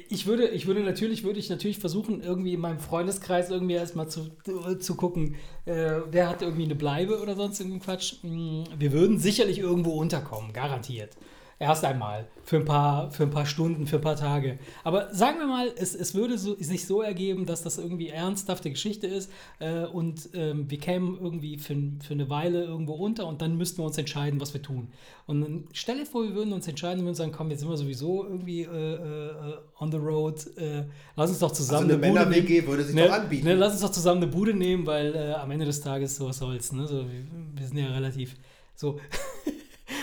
[0.09, 4.07] Ich würde, ich würde natürlich, würde ich natürlich versuchen, irgendwie in meinem Freundeskreis irgendwie erstmal
[4.07, 4.29] zu,
[4.79, 8.15] zu gucken, äh, wer hat irgendwie eine Bleibe oder sonst irgendeinen Quatsch.
[8.23, 11.15] Mm, Wir würden sicherlich irgendwo unterkommen, garantiert.
[11.57, 12.27] Erst einmal.
[12.43, 14.59] Für ein paar, für ein paar Stunden, für ein paar Tage.
[14.83, 18.69] Aber sagen wir mal, es, es würde so, sich so ergeben, dass das irgendwie ernsthafte
[18.69, 23.41] Geschichte ist äh, und ähm, wir kämen irgendwie für, für eine Weile irgendwo unter und
[23.41, 24.89] dann müssten wir uns entscheiden, was wir tun.
[25.27, 27.69] Und dann stell dir vor, wir würden uns entscheiden und würden sagen, komm, jetzt sind
[27.69, 30.83] wir sowieso irgendwie äh, äh, on the road, äh,
[31.15, 32.67] lass uns doch zusammen Also eine Bude Männer-WG nehmen.
[32.67, 33.45] würde sich Ne, doch anbieten.
[33.47, 36.27] Ne, lass uns doch zusammen eine Bude nehmen, weil äh, am Ende des Tages so
[36.27, 36.73] was soll's.
[36.73, 36.85] Ne?
[36.85, 38.35] So, wir, wir sind ja relativ
[38.75, 38.99] so.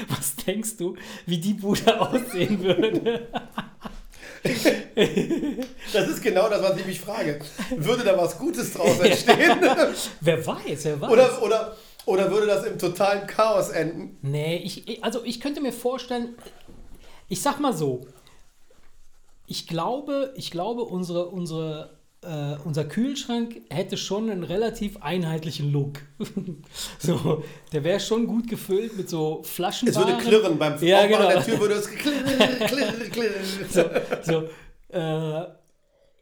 [0.09, 3.29] Was denkst du, wie die Bude aussehen würde?
[5.93, 7.41] Das ist genau das, was ich mich frage.
[7.77, 9.61] Würde da was Gutes draus entstehen?
[10.21, 11.11] wer weiß, wer weiß.
[11.11, 14.19] oder, oder, oder würde das im totalen Chaos enden?
[14.23, 16.37] Nee, ich, ich- also ich könnte mir vorstellen,
[17.29, 18.07] ich sag mal so,
[19.47, 26.01] ich glaube, ich glaube, unsere, unsere, äh, unser Kühlschrank hätte schon einen relativ einheitlichen Look.
[26.99, 29.89] so, der wäre schon gut gefüllt mit so Flaschen.
[29.89, 31.29] Es würde klirren beim Ja, Aufmachen genau.
[31.29, 32.27] der Tür, würde es klirren,
[32.67, 34.03] klirren, klirren.
[34.23, 35.47] so, äh,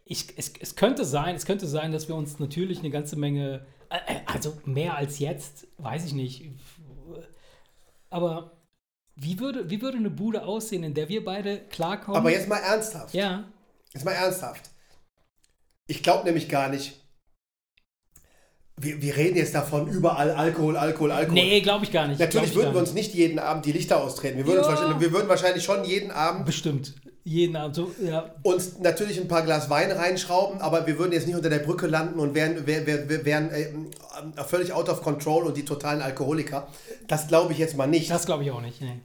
[0.04, 3.66] ich, es, es könnte sein, es könnte sein, dass wir uns natürlich eine ganze Menge,
[3.90, 6.50] äh, äh, also mehr als jetzt, weiß ich nicht.
[8.08, 8.56] Aber
[9.16, 12.18] wie würde, wie würde eine Bude aussehen, in der wir beide klarkommen?
[12.18, 13.14] Aber jetzt mal ernsthaft.
[13.14, 13.44] ja,
[13.92, 14.70] Jetzt mal ernsthaft.
[15.90, 16.96] Ich glaube nämlich gar nicht.
[18.76, 21.34] Wir, wir reden jetzt davon überall Alkohol, Alkohol, Alkohol.
[21.34, 22.18] nee, glaube ich gar nicht.
[22.20, 24.38] Natürlich ich würden wir uns nicht jeden Abend die Lichter austreten.
[24.38, 24.68] Wir würden, Ja.
[24.68, 26.10] uns wahrscheinlich, wir würden wahrscheinlich schon jeden.
[26.12, 30.98] Abend bestimmt jeden Abend so, ja, uns natürlich ein paar Glas Wein reinschrauben, aber wir
[30.98, 34.72] würden jetzt nicht unter der Brücke landen und wären, wär, wär, wär, wären äh, völlig
[34.72, 36.68] out of control und die totalen Alkoholiker.
[37.08, 38.10] Das glaube ich jetzt mal nicht.
[38.10, 38.80] das glaube ich auch nicht.
[38.80, 39.00] Nee.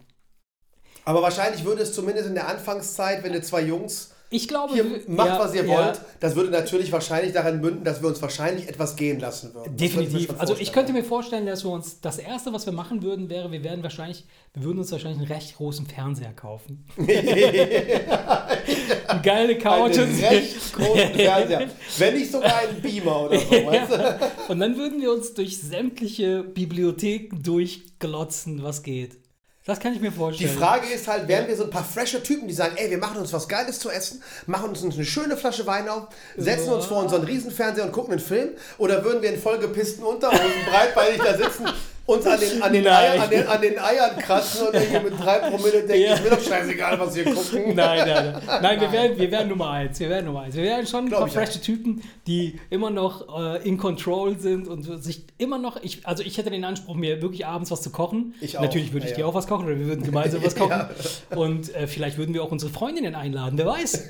[1.04, 4.86] Aber wahrscheinlich würde es zumindest in der Anfangszeit, wenn du zwei Jungs Ich glaube, hier,
[5.08, 5.78] macht, ja, was ihr ja.
[5.78, 6.02] wollt.
[6.20, 9.78] Das würde natürlich wahrscheinlich daran münden, dass wir uns wahrscheinlich etwas gehen lassen würden.
[9.78, 10.34] Definitiv.
[10.40, 13.52] Also ich könnte mir vorstellen, dass wir uns das erste, was wir machen würden, wäre,
[13.52, 16.86] wir werden wahrscheinlich, wir würden uns wahrscheinlich einen recht großen Fernseher kaufen.
[19.24, 21.70] Geile Couch einen und, recht großen Fernseher.
[21.98, 24.52] Wenn nicht sogar einen Beamer oder so, weißt du?
[24.52, 29.18] und dann würden wir uns durch sämtliche Bibliotheken durchglotzen, was geht.
[29.66, 30.58] Das kann ich mir Die vorstellen.
[30.58, 33.18] Frage ist halt, wären wir so ein paar frische Typen, die sagen, ey, wir machen
[33.18, 36.08] uns was Geiles zu essen, machen uns eine schöne Flasche Wein auf,
[36.38, 38.50] setzen uns vor unseren Riesenfernseher und gucken einen Film?
[38.78, 41.66] Oder würden wir in vollgepissten Unterhosen breitbeinig da sitzen,
[42.08, 42.94] uns an den, an den, Nein.
[42.94, 46.14] Eiern, an den, an den Eiern kratzen und irgendwie mit drei Promille denken, Ja.
[46.14, 47.62] ist mir doch scheißegal, was wir gucken.
[47.76, 48.62] Nein, nein, nein.
[48.62, 50.00] Nein, wir wären, wir wären Nummer eins.
[50.00, 50.56] Wir wären Nummer eins.
[50.56, 51.42] Wir wären schon ein Glaub paar ich auch.
[51.44, 55.82] frische Typen, die immer noch äh, in Control sind und sich immer noch.
[55.82, 58.36] Ich, also ich hätte den Anspruch, mir wirklich abends was zu kochen.
[58.40, 58.62] Ich auch.
[58.62, 60.70] Natürlich würde ich Ja, dir auch was kochen oder wir würden gemeinsam was kochen.
[60.72, 60.90] Ja.
[61.36, 64.10] Und äh, vielleicht würden wir auch unsere Freundinnen einladen, wer weiß.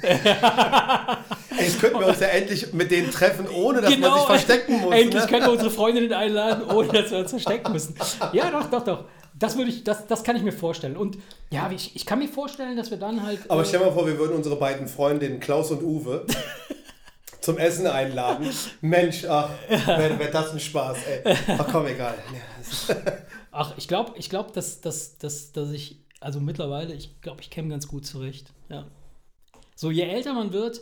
[1.58, 4.94] Jetzt könnten wir uns ja endlich mit denen treffen, ohne dass man sich verstecken muss.
[4.94, 5.30] Endlich ne?
[5.30, 7.85] können wir unsere Freundinnen einladen, ohne dass wir uns verstecken müssen.
[8.34, 9.06] Ja, doch, doch, doch.
[9.38, 10.96] Das würde ich, das, das kann ich mir vorstellen.
[10.96, 11.18] Und
[11.52, 13.40] ja, ich, ich kann mir vorstellen, dass wir dann halt.
[13.50, 16.26] Aber äh, stell mal vor, wir würden unsere beiden Freundinnen Klaus und Uwe
[17.42, 18.50] zum Essen einladen.
[18.82, 21.36] Mensch, ach, wäre wär das ein Spaß, ey.
[21.58, 22.16] Ach komm, egal.
[23.52, 27.50] Ach, ich glaube, ich glaub, dass, dass, dass, dass ich, also mittlerweile, ich glaube, ich
[27.50, 28.52] käme ganz gut zurecht.
[28.68, 28.86] Ja.
[29.76, 30.82] So, je älter man wird,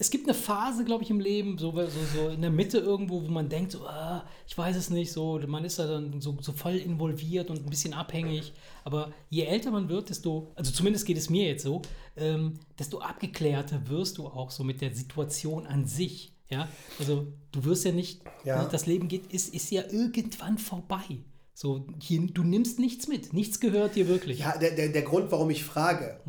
[0.00, 3.20] es gibt eine Phase, glaube ich, im Leben, so, so, so in der Mitte irgendwo,
[3.22, 6.36] wo man denkt, so, ah, ich weiß es nicht, so, man ist da dann so,
[6.40, 8.52] so voll involviert und ein bisschen abhängig.
[8.84, 11.82] Aber je älter man wird, desto, also zumindest geht es mir jetzt so,
[12.16, 16.32] ähm, desto abgeklärter wirst du auch so mit der Situation an sich.
[16.48, 16.68] Ja,
[17.00, 18.64] also du wirst ja nicht, Ja.
[18.66, 21.02] das Leben geht, ist, ist ja irgendwann vorbei.
[21.54, 24.38] So, hier, du nimmst nichts mit, nichts gehört dir wirklich.
[24.38, 26.20] Ja, der, der, der Grund, warum ich frage,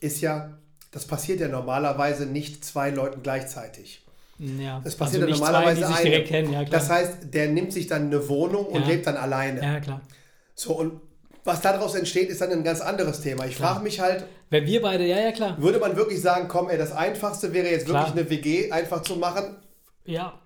[0.00, 0.58] ist ja,
[0.94, 4.00] das passiert ja normalerweise nicht zwei Leuten gleichzeitig.
[4.38, 6.10] Ja, Es passiert also ja normalerweise zwei, die sich eine.
[6.10, 6.64] direkt kennen, ja.
[6.64, 8.86] Das heißt, der nimmt sich dann eine Wohnung und Ja.
[8.88, 9.60] lebt dann alleine.
[9.62, 10.00] ja, klar.
[10.54, 11.00] So, und
[11.44, 13.44] was daraus entsteht, ist dann ein ganz anderes Thema.
[13.46, 15.60] Ich frage mich halt, Wenn wir beide, ja, ja, klar.
[15.60, 18.06] würde man wirklich sagen, komm, ey, das Einfachste wäre jetzt Klar.
[18.06, 19.56] wirklich eine WG einfach zu machen
[20.04, 20.38] Ja,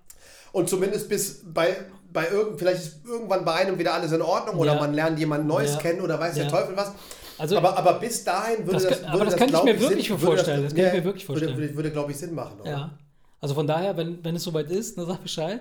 [0.53, 1.77] und zumindest bis bei,
[2.13, 5.47] bei irgend, vielleicht ist irgendwann bei einem wieder alles in Ordnung oder man lernt jemand
[5.47, 6.49] Neues kennen oder weiß der.
[6.49, 6.93] Teufel was.
[7.39, 9.81] Also- aber, aber bis dahin würde Das das, kann- aber würde das könnte ich mir
[9.81, 10.63] wirklich Sinn- würde vorstellen.
[10.65, 11.63] Das könnte ich mir wirklich Würde, vorstellen.
[11.63, 12.61] würde, würde glaube ich, Sinn machen.
[12.61, 12.71] Oder?
[12.71, 12.91] ja.
[13.41, 15.61] Also von daher, wenn, wenn es soweit ist, dann sag Bescheid.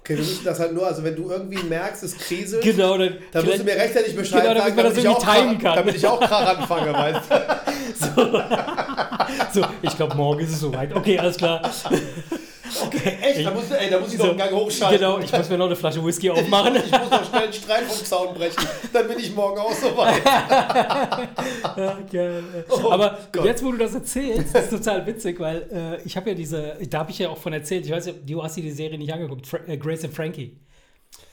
[0.00, 3.16] Okay, wir müssen das halt nur, also wenn du irgendwie merkst, es kriselt, Genau, dann,
[3.32, 5.76] dann musst du mir rechtzeitig Bescheid Genau, sagen, das damit, ich auch timen kann.
[5.76, 7.30] damit ich auch Krach anfange, weißt
[8.14, 9.60] du?
[9.60, 10.94] so, ich glaube, morgen ist es soweit.
[10.94, 11.62] Okay, alles klar.
[12.86, 13.46] Okay, echt?
[13.46, 14.98] Da muss, ey, da muss ich noch einen Gang hochschalten.
[14.98, 16.76] Genau, ich muss mir noch eine Flasche Whisky aufmachen.
[16.76, 18.66] Ich muss noch schnell einen Streitfunkzaun brechen.
[18.92, 20.22] Dann bin ich morgen auch soweit.
[21.76, 22.42] Ja, geil.
[22.68, 23.44] Oh Aber Gott.
[23.44, 27.00] jetzt, wo du das erzählst, ist total witzig, weil äh, ich habe ja diese, da
[27.00, 29.12] habe ich ja auch von erzählt, ich weiß nicht, du hast dir die Serie nicht
[29.12, 30.56] angeguckt, Fra äh, Grace and Frankie.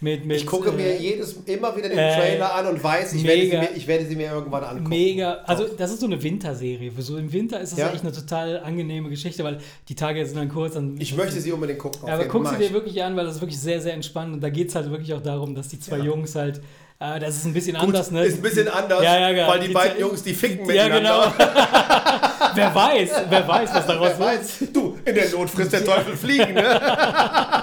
[0.04, 3.14] Mit, mit, Ich gucke äh, mir jedes immer wieder den äh, Trailer an und weiß,
[3.14, 3.60] ich werde, sie mega.
[3.62, 4.90] mir, ich werde sie mir irgendwann angucken.
[4.90, 6.92] Mega, also das ist so eine Winterserie.
[6.98, 7.86] So im Winter ist das Ja.
[7.88, 7.94] ja.
[7.94, 10.74] echt eine total angenehme Geschichte, weil die Tage sind dann kurz.
[10.74, 12.08] Dann Ich möchte sie unbedingt gucken.
[12.08, 14.34] Ja, aber guck sie dir wirklich an, weil das ist wirklich sehr, sehr entspannt.
[14.34, 16.06] Und da geht es halt wirklich auch darum, dass die zwei Ja.
[16.06, 16.62] Jungs halt,
[17.00, 18.26] äh, das ist ein bisschen Gut, anders, ne?
[18.26, 19.48] Ist ein bisschen anders, Ja, ja, ja.
[19.48, 21.32] weil die, Die beiden Jungs, die ficken ja, miteinander.
[21.38, 21.54] genau.
[22.56, 24.40] wer weiß, wer weiß, was daraus Wer wird.
[24.40, 26.82] weiß, du, in der Not frisst der Teufel Fliegen, ne?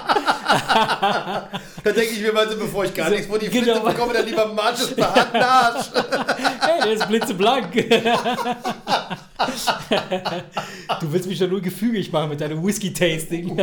[1.83, 3.73] da denke ich mir mal so, bevor ich gar So, nichts vor die genau.
[3.73, 5.85] Flinte bekomme, dann lieber Marches behaarten Arsch.
[6.61, 7.71] Hey, der ist blitzeblank.
[11.01, 13.57] du willst mich doch nur gefügig machen mit deinem Whisky-Tasting.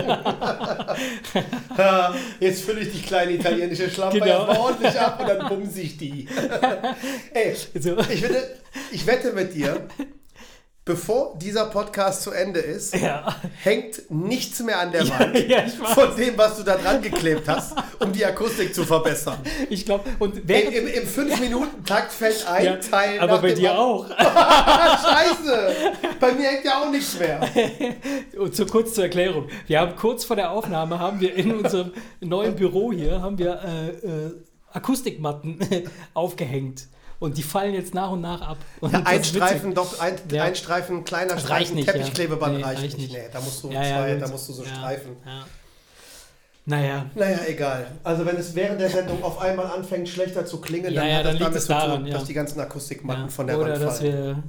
[1.76, 4.46] Ja, Jetzt fülle ich die kleine italienische Schlampe Genau.
[4.46, 6.26] erstmal ordentlich ab und dann bumse ich die.
[7.32, 7.96] Ey, So.
[8.08, 8.56] ich, wette,
[8.90, 9.86] ich wette mit dir,
[10.86, 13.34] bevor dieser Podcast zu Ende ist, ja.
[13.62, 15.74] hängt nichts mehr an der Wand ja, weiß.
[15.74, 19.38] von dem, was du da dran geklebt hast, um die Akustik zu verbessern.
[19.68, 23.72] Ich glaube, und Ey, während, Im im 5-Minuten-Takt fällt ein ja, Teil aber bei dir
[23.72, 23.88] anderen.
[23.88, 24.08] auch.
[24.16, 25.74] Scheiße!
[26.20, 27.40] Bei mir hängt ja auch nichts mehr.
[28.38, 29.48] Und so kurz zur Erklärung.
[29.66, 33.60] Wir haben kurz vor der Aufnahme haben wir in unserem neuen Büro hier haben wir
[33.64, 34.32] äh, äh,
[34.72, 35.58] Akustikmatten
[36.14, 36.86] aufgehängt
[37.18, 38.58] und die fallen jetzt nach und nach ab.
[38.80, 39.48] Und Ja, ein ist witzig.
[39.48, 40.44] Streifen, doch, ein, Ja.
[40.44, 41.92] ein Streifen, kleiner Das Streifen, nicht, ja.
[41.94, 43.10] Teppichklebeband Nee, reicht, reicht nicht.
[43.12, 43.22] nicht.
[43.22, 45.16] Nee, da musst du Ja, ja, zwei, da musst du so ja, streifen.
[45.24, 45.44] Ja.
[46.68, 47.06] Naja.
[47.14, 47.86] Naja, egal.
[48.02, 51.16] Also wenn es während der Sendung auf einmal anfängt schlechter zu klingen, Ja, dann ja,
[51.18, 52.14] hat das damit es zu tun, daran, ja.
[52.14, 53.28] dass die ganzen Akustikmatten Ja.
[53.28, 54.12] von der Oder Wand dass fallen.
[54.12, 54.42] wir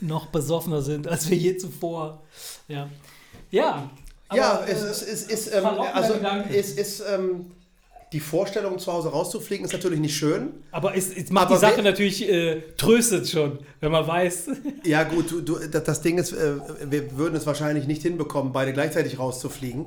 [0.00, 2.22] noch besoffener sind, als wir je zuvor.
[2.68, 2.88] Ja.
[3.50, 3.90] Ja.
[4.32, 6.14] ja, aber, es äh, ist, es ist, ähm, also
[6.52, 7.52] es ist, ähm,
[8.14, 10.50] die Vorstellung, zu Hause rauszufliegen, ist natürlich nicht schön.
[10.70, 14.50] Aber es, es macht Aber die Sache natürlich, äh, tröstet schon, wenn man weiß.
[14.84, 16.54] Ja, gut, du, du, das Ding ist, äh,
[16.84, 19.86] wir würden es wahrscheinlich nicht hinbekommen, beide gleichzeitig rauszufliegen.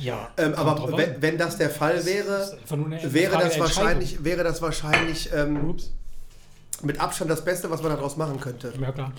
[0.00, 0.28] Ja.
[0.36, 2.58] Ähm, aber wenn, wenn das der Fall wäre,
[3.04, 5.76] wäre das, wahrscheinlich, wäre das wahrscheinlich ähm,
[6.82, 8.72] mit Abstand das Beste, was man daraus machen könnte.
[8.80, 9.12] Ja, klar.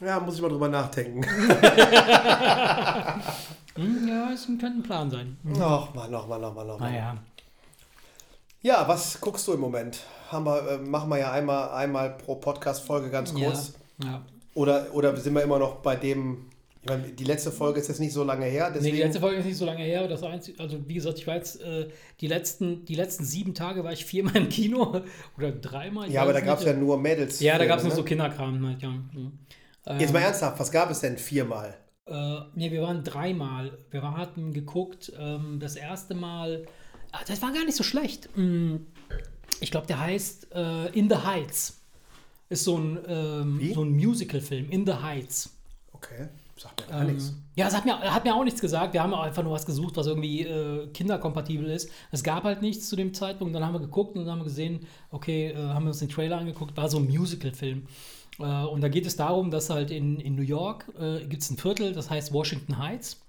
[0.00, 1.24] Ja, muss ich mal drüber nachdenken.
[3.76, 5.36] Hm, ja, es könnte ein Plan sein.
[5.42, 6.90] Noch mal, noch mal, noch mal, noch mal.
[6.90, 7.16] Naja.
[8.62, 9.98] Ja, was guckst du im Moment?
[10.30, 13.74] Haben wir, äh, machen wir ja einmal, einmal pro Podcast-Folge ganz kurz.
[14.02, 14.06] Ja.
[14.06, 14.22] ja.
[14.54, 16.46] Oder, oder sind wir immer noch bei dem,
[16.80, 19.20] ich meine, die letzte Folge ist jetzt nicht so lange her, Nee, deswegen, die letzte
[19.20, 20.06] Folge ist nicht so lange her.
[20.06, 21.88] Das einzige, also wie gesagt, ich war jetzt äh,
[22.20, 25.02] die, letzten, die letzten sieben Tage war ich viermal im Kino
[25.36, 26.10] oder dreimal.
[26.10, 27.40] ja, aber da gab es ja nur Mädels.
[27.40, 27.96] Ja, da gab es nur ne?
[27.96, 28.88] so Kinderkram halt, ja.
[28.88, 29.38] Mhm.
[29.98, 31.74] Jetzt mal Ähm, ernsthaft, was gab es denn viermal?
[32.06, 33.78] Äh, nee, wir waren dreimal.
[33.90, 36.66] Wir hatten geguckt, ähm, das erste Mal,
[37.12, 38.28] ah, das war gar nicht so schlecht.
[38.36, 38.76] Mm,
[39.60, 41.80] Ich glaube, der heißt äh, In the Heights.
[42.50, 45.50] Ist so ein, ähm, so ein Musical-Film, In the Heights.
[45.92, 46.28] Okay,
[46.58, 47.32] sagt mir gar Ähm, nichts.
[47.56, 48.92] Ja, es hat mir, hat mir auch nichts gesagt.
[48.92, 51.88] Wir haben einfach nur was gesucht, was irgendwie äh, kinderkompatibel ist.
[52.10, 53.54] Es gab halt nichts zu dem Zeitpunkt.
[53.54, 56.10] Dann haben wir geguckt und dann haben wir gesehen, okay, äh, haben wir uns den
[56.10, 57.86] Trailer angeguckt, war so ein Musical-Film.
[58.38, 61.50] Äh, und da geht es darum, dass halt in, in New York äh, gibt es
[61.50, 63.20] ein Viertel, das heißt Washington Heights.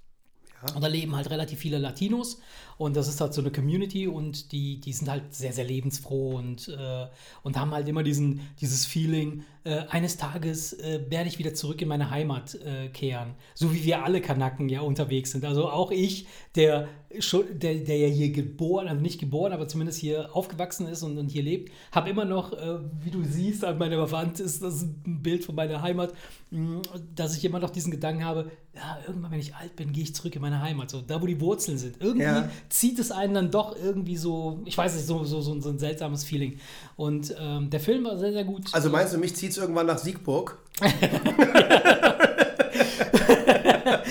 [0.74, 2.40] Und da leben halt relativ viele Latinos
[2.78, 6.36] und das ist halt so eine Community und die, die sind halt sehr, sehr lebensfroh
[6.36, 7.08] und, äh,
[7.44, 11.82] und haben halt immer diesen, dieses Feeling, äh, eines Tages äh, werde ich wieder zurück
[11.82, 13.34] in meine Heimat äh, kehren.
[13.56, 15.44] So wie wir alle Kanaken ja unterwegs sind.
[15.44, 20.36] Also auch ich, der, der, der ja hier geboren, also nicht geboren, aber zumindest hier
[20.36, 24.12] aufgewachsen ist und, und hier lebt, habe immer noch, äh, wie du siehst, an meiner
[24.12, 26.14] Wand ist das ein Bild von meiner Heimat,
[26.52, 26.82] mh,
[27.16, 30.14] dass ich immer noch diesen Gedanken habe, ja, irgendwann, wenn ich alt bin, gehe ich
[30.14, 30.90] zurück in meine Heimat.
[30.92, 31.96] So, da, wo die Wurzeln sind.
[32.02, 32.50] Irgendwie Ja.
[32.70, 35.80] Zieht es einen dann doch irgendwie so, ich weiß nicht, so, so, so, so ein
[35.80, 36.60] seltsames Feeling.
[36.96, 38.66] Und ähm, der Film war sehr, sehr gut.
[38.74, 40.58] Also meinst du, mich zieht es irgendwann nach Siegburg?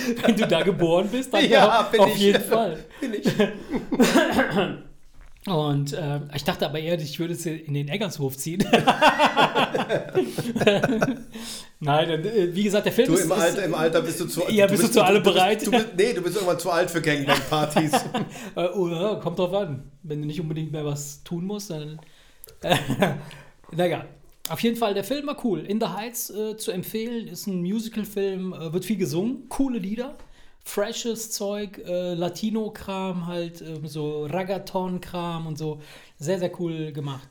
[0.22, 2.84] wenn du da geboren bist, dann Ja, auf, auf jeden Fall.
[3.00, 3.26] Bin ich.
[5.46, 8.64] Und äh, ich dachte aber eher, ich würde es in den Eggershof ziehen.
[11.80, 14.26] Nein, äh, wie gesagt, der Film Du ist, im ist Alter, im Alter bist du
[14.26, 15.66] zu Ja, bist du zu allem bist, bereit?
[15.66, 17.92] Du bist, nee, du bist irgendwann zu alt für Gangbang-Partys.
[18.56, 19.90] Äh, oh, ja, kommt drauf an.
[20.02, 22.00] Wenn du nicht unbedingt mehr was tun musst, dann.
[23.72, 24.06] naja,
[24.48, 25.60] auf jeden Fall, der Film war cool.
[25.60, 30.16] In the Heights äh, zu empfehlen, ist ein Musical-Film, äh, wird viel gesungen, coole Lieder,
[30.64, 35.80] freshes Zeug, äh, Latino-Kram, halt äh, so Ragaton-Kram und so.
[36.18, 37.28] Sehr, sehr cool gemacht.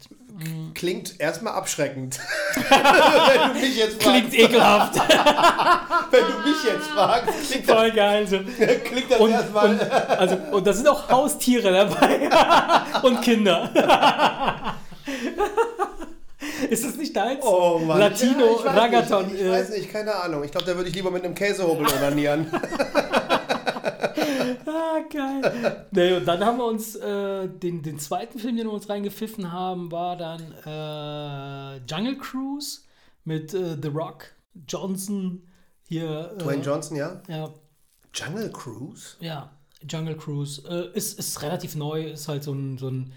[0.74, 2.20] Klingt erstmal abschreckend.
[2.56, 4.30] wenn du mich jetzt fragst.
[4.30, 4.96] Klingt ekelhaft.
[6.12, 8.28] Wenn du mich jetzt fragst, klingt das, Voll geil.
[8.28, 8.40] So.
[8.84, 9.70] klingt das erstmal.
[9.70, 12.30] und, also, und da sind auch Haustiere dabei.
[13.02, 13.70] und Kinder.
[16.70, 17.44] Ist das nicht deins?
[17.46, 18.00] Oh Mann.
[18.00, 19.28] Latino, ich weiß Ragaton.
[19.28, 20.44] Nicht, ich äh, weiß nicht, keine Ahnung.
[20.44, 22.48] Ich glaube, da würde ich lieber mit einem Käsehobel onanieren.
[24.66, 25.88] Ah, geil.
[25.92, 29.52] nee, und dann haben wir uns äh, den, den zweiten Film, den wir uns reingepfiffen
[29.52, 32.82] haben, war dann äh, Jungle Cruise
[33.24, 34.26] mit äh, The Rock,
[34.68, 35.48] Johnson,
[35.88, 36.32] hier.
[36.36, 37.22] Äh, Dwayne Johnson, ja?
[37.28, 37.50] Ja,
[38.14, 39.18] Jungle Cruise?
[39.20, 39.52] ja,
[39.88, 40.62] Jungle Cruise.
[40.68, 43.14] Äh, ist, ist relativ neu, ist halt so ein, so ein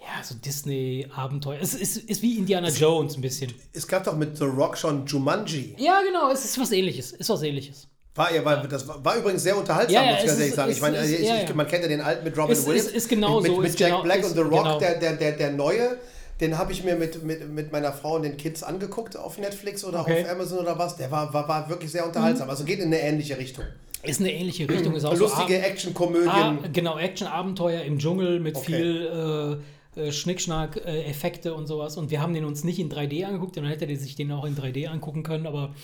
[0.00, 1.58] ja, so Disney-Abenteuer.
[1.60, 3.52] Es ist, ist wie Indiana Jones ein bisschen.
[3.72, 5.74] Es gab doch mit The Rock schon Jumanji.
[5.78, 7.12] Ja, genau, es ist was ähnliches.
[7.12, 7.86] Ist was ähnliches.
[8.14, 10.40] War, ja, war, das war, war übrigens sehr unterhaltsam, Ja, ja, muss ich es ganz
[10.40, 10.70] ehrlich sagen.
[10.70, 12.86] es Ich meine, ist- ich, ja, ich, man kennt ja den alten mit Robin Williams.
[12.88, 14.78] ist- ist genau mit, so, Mit Jack genau- Black und The Rock, genau.
[14.80, 15.96] der, der, der, der neue,
[16.40, 19.84] den habe ich mir mit, mit, mit meiner Frau und den Kids angeguckt auf Netflix
[19.84, 20.20] oder Okay.
[20.20, 20.26] Mhm.
[20.26, 20.96] auf Amazon oder was.
[20.96, 22.50] Der war, war, war wirklich sehr unterhaltsam.
[22.50, 23.64] Also geht in eine ähnliche Richtung.
[24.02, 24.94] Ist eine ähnliche Richtung.
[24.96, 26.28] Ist auch so Lustige Ab- Actionkomödien.
[26.30, 28.66] Ah, genau, Action-Abenteuer im Dschungel mit Okay.
[28.66, 31.96] viel äh, äh, Schnickschnack, äh, Effekte und sowas.
[31.96, 34.44] Und wir haben den uns nicht in 3D angeguckt, dann hätte er sich den auch
[34.44, 35.74] in 3D angucken können, aber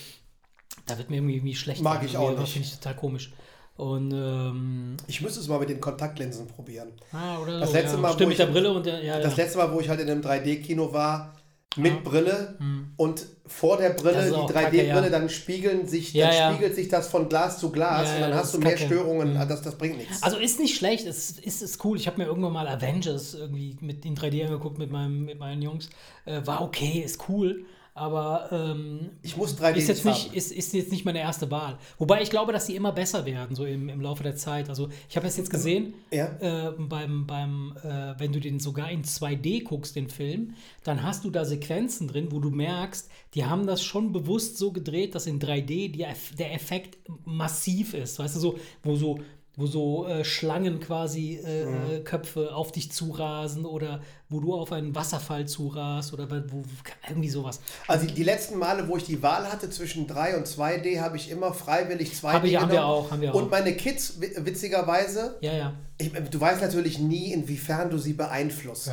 [0.87, 1.83] da wird mir irgendwie, irgendwie schlecht.
[1.83, 2.53] Mag ich auch Das nicht.
[2.53, 3.33] finde ich total komisch.
[3.77, 6.93] Und, ähm, Ich müsste es mal mit den Kontaktlinsen probieren.
[7.13, 8.01] ah, oder Das so, letzte ja.
[8.03, 9.43] Mal, wo Stimmt, mit ich- der Brille und der, ja, Das ja.
[9.45, 11.37] letzte Mal, wo ich halt in einem 3D-Kino war,
[11.77, 12.05] mit.
[12.05, 12.57] Brille
[12.97, 15.09] und vor der Brille, die auch 3D-Brille, kacke, ja.
[15.09, 16.53] dann spiegeln sich, Ja, dann ja.
[16.53, 18.87] spiegelt sich das von Glas zu Glas und dann hast du mehr kacke.
[18.87, 19.37] Störungen.
[19.37, 20.23] Ah, Das, das bringt nichts.
[20.23, 21.97] Also ist nicht schlecht, es ist, ist cool.
[21.97, 25.63] Ich habe mir irgendwann mal Avengers irgendwie mit in 3D angeguckt mit, meinem, mit meinen
[25.63, 25.91] Jungs.
[26.25, 27.65] Äh, war okay, ist cool.
[27.97, 31.51] Aber ähm, Ich muss 3D ist jetzt, nicht nicht, ist, ist jetzt nicht meine erste
[31.51, 31.79] Wahl.
[31.99, 34.69] Wobei ich glaube, dass sie immer besser werden, so im, im Laufe der Zeit.
[34.69, 36.27] Also ich habe es jetzt gesehen, Ja.
[36.41, 41.25] äh, beim, beim äh, wenn du den sogar in 2D guckst, den Film, dann hast
[41.25, 45.27] du da Sequenzen drin, wo du merkst, die haben das schon bewusst so gedreht, dass
[45.27, 46.07] in 3D die,
[46.39, 48.19] der Effekt massiv ist.
[48.19, 49.19] Weißt du, so, wo so
[49.59, 51.91] wo so äh, Schlangen quasi äh, Mhm.
[51.91, 56.63] äh, Köpfe auf dich zurasen oder wo du auf einen Wasserfall zurast oder wo,
[57.09, 57.61] irgendwie sowas.
[57.87, 61.31] Also die letzten Male, wo ich die Wahl hatte zwischen 3 und 2D, habe ich
[61.31, 62.79] immer freiwillig 2D Hab ich- haben wir genommen.
[63.07, 63.51] auch, haben wir Und auch.
[63.51, 65.73] meine Kids, wi- witzigerweise, Ja, ja.
[65.97, 68.91] ich, du weißt natürlich nie, inwiefern du sie beeinflusst.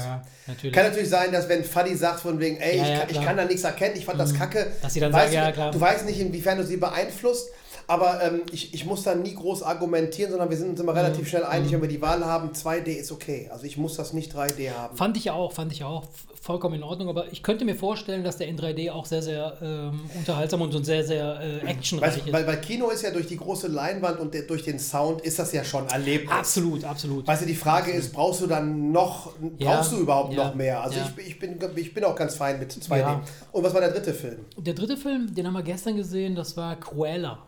[0.47, 0.74] natürlich.
[0.74, 3.20] Kann natürlich sein, dass wenn Fadi sagt von wegen, ey, Ja, ich, ja, kann, ich.
[3.20, 3.24] Mhm.
[3.26, 4.72] kann da nichts erkennen, ich fand das kacke.
[4.82, 5.72] Dass sie dann sagen, du, ja, klar.
[5.72, 7.49] Du weißt nicht, inwiefern du sie beeinflusst,
[7.88, 10.89] aber ähm, ich, ich muss da nie groß argumentieren, sondern wir sind uns Mhm.
[10.89, 13.49] immer relativ schnell einig, wenn wir die Wahl haben, 2D ist okay.
[13.51, 14.95] Also ich muss das nicht 3D haben.
[14.97, 16.03] Fand ich auch, fand ich auch
[16.41, 19.57] vollkommen in Ordnung, aber ich könnte mir vorstellen, dass der in 3D auch sehr, sehr
[19.61, 22.34] ähm, unterhaltsam und sehr, sehr äh, actionreich Weißt, ist.
[22.34, 25.39] weil, weil Kino ist ja durch die große Leinwand und der, durch den Sound ist
[25.39, 26.29] das ja schon erlebt.
[26.29, 27.25] absolut, absolut.
[27.27, 30.55] Weißt du, die Frage ist, brauchst du dann noch, Ja, brauchst du überhaupt ja, noch
[30.55, 30.81] mehr?
[30.84, 31.09] Also ja.
[31.17, 32.97] ich, ich, bin, ich bin auch ganz fein mit 2D.
[32.97, 33.21] Ja.
[33.53, 34.39] Und was war der dritte Film?
[34.57, 37.39] Der dritte Film, den haben wir gestern gesehen, das war Cruella.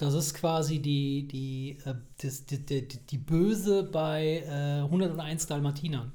[0.00, 6.10] Das ist quasi die, die, äh, das, die, die, die Böse bei äh, 101 Dalmatinern.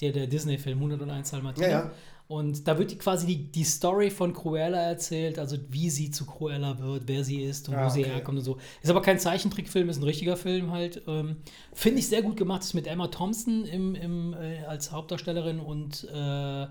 [0.00, 1.68] Der, der Disney-Film 101 Dalmatiner.
[1.68, 1.90] Ja, ja.
[2.28, 6.24] Und da wird die quasi die, die Story von Cruella erzählt, also wie sie zu
[6.24, 8.14] Cruella wird, wer sie ist und Ah, wo sie okay.
[8.14, 8.56] herkommt und so.
[8.80, 11.02] Ist aber kein Zeichentrickfilm, ist ein richtiger Film halt.
[11.06, 11.36] Ähm,
[11.74, 12.62] Finde ich sehr gut gemacht.
[12.62, 16.68] Ist mit Emma Thompson im, im, äh, als Hauptdarstellerin und äh, äh,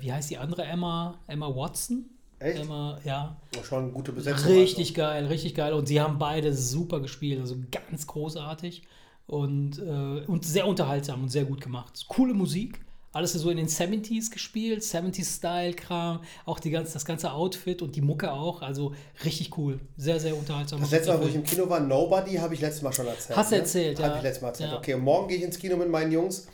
[0.00, 1.18] wie heißt die andere Emma?
[1.26, 2.10] Emma Watson?
[2.40, 2.60] Echt?
[2.60, 3.36] Emma, ja.
[3.58, 4.50] Oh, Schon eine gute Besetzung.
[4.52, 5.72] Richtig geil, richtig geil.
[5.72, 8.82] Und sie haben beide super gespielt, also ganz großartig
[9.26, 12.04] und, äh, und sehr unterhaltsam und sehr gut gemacht.
[12.08, 12.80] Coole Musik.
[13.10, 18.02] Alles so in den 70s gespielt, 70s-Style-Kram, auch die ganze, das ganze Outfit und die
[18.02, 18.60] Mucke auch.
[18.60, 18.92] Also
[19.24, 19.80] richtig cool.
[19.96, 20.80] Sehr, sehr unterhaltsam.
[20.80, 23.36] Das letzte Mal, wo ich im Kino war, Nobody, habe ich letztes Mal schon erzählt.
[23.36, 23.62] Hast du ne?
[23.62, 24.16] erzählt, Habe ja.
[24.18, 24.70] ich letztes Mal erzählt.
[24.70, 24.76] Ja.
[24.76, 26.46] Okay, morgen gehe ich ins Kino mit meinen Jungs.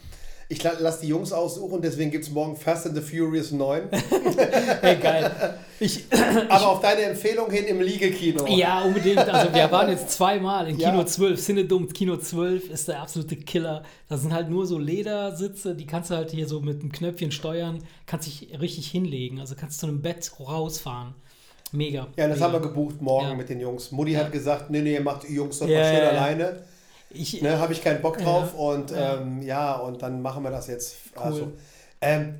[0.48, 3.88] Ich la lasse die Jungs aussuchen, deswegen gibt es morgen Fast and the Furious 9.
[4.82, 5.30] Hey, geil.
[5.80, 6.04] Ich,
[6.48, 8.46] Aber auf deine Empfehlung hin im Liegekino.
[8.46, 9.18] Ja, unbedingt.
[9.18, 10.90] Also wir waren jetzt zweimal in Ja.
[10.90, 11.40] Kino 12.
[11.42, 13.82] Cinedom Kino 12 ist der absolute Killer.
[14.08, 17.32] Da sind halt nur so Ledersitze, die kannst du halt hier so mit einem Knöpfchen
[17.32, 19.40] steuern, kannst dich richtig hinlegen.
[19.40, 21.14] Also kannst du zu einem Bett rausfahren.
[21.72, 22.06] Mega.
[22.16, 22.46] Ja, das Mega.
[22.46, 23.34] haben wir gebucht morgen Ja.
[23.34, 23.90] mit den Jungs.
[23.90, 26.10] Mutti hat gesagt, nee, nee, macht die Jungs doch Ja, mal schön ja, ja.
[26.10, 26.62] alleine.
[27.14, 28.58] Ich, Ne, habe ich keinen Bock drauf Ja.
[28.60, 29.14] und Ja.
[29.16, 30.96] Ähm, ja, und dann machen wir das jetzt.
[31.16, 31.52] Also,
[32.00, 32.34] ähm,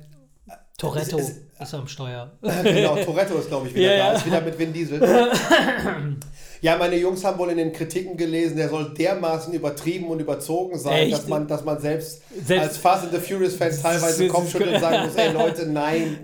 [0.77, 2.31] Toretto es- ist am Steuer.
[2.41, 4.17] genau, Toretto ist, glaube ich, wieder Ja, da.
[4.17, 4.99] Ist wieder mit Vin Diesel.
[6.61, 10.77] ja, meine Jungs haben wohl in den Kritiken gelesen, der soll dermaßen übertrieben und überzogen
[10.77, 11.13] sein, Echt?
[11.13, 15.05] dass man, dass man selbst, Selbst- als Fast and the Furious Fans teilweise Kopfschütteln sagen
[15.07, 16.19] muss, ey Leute, nein.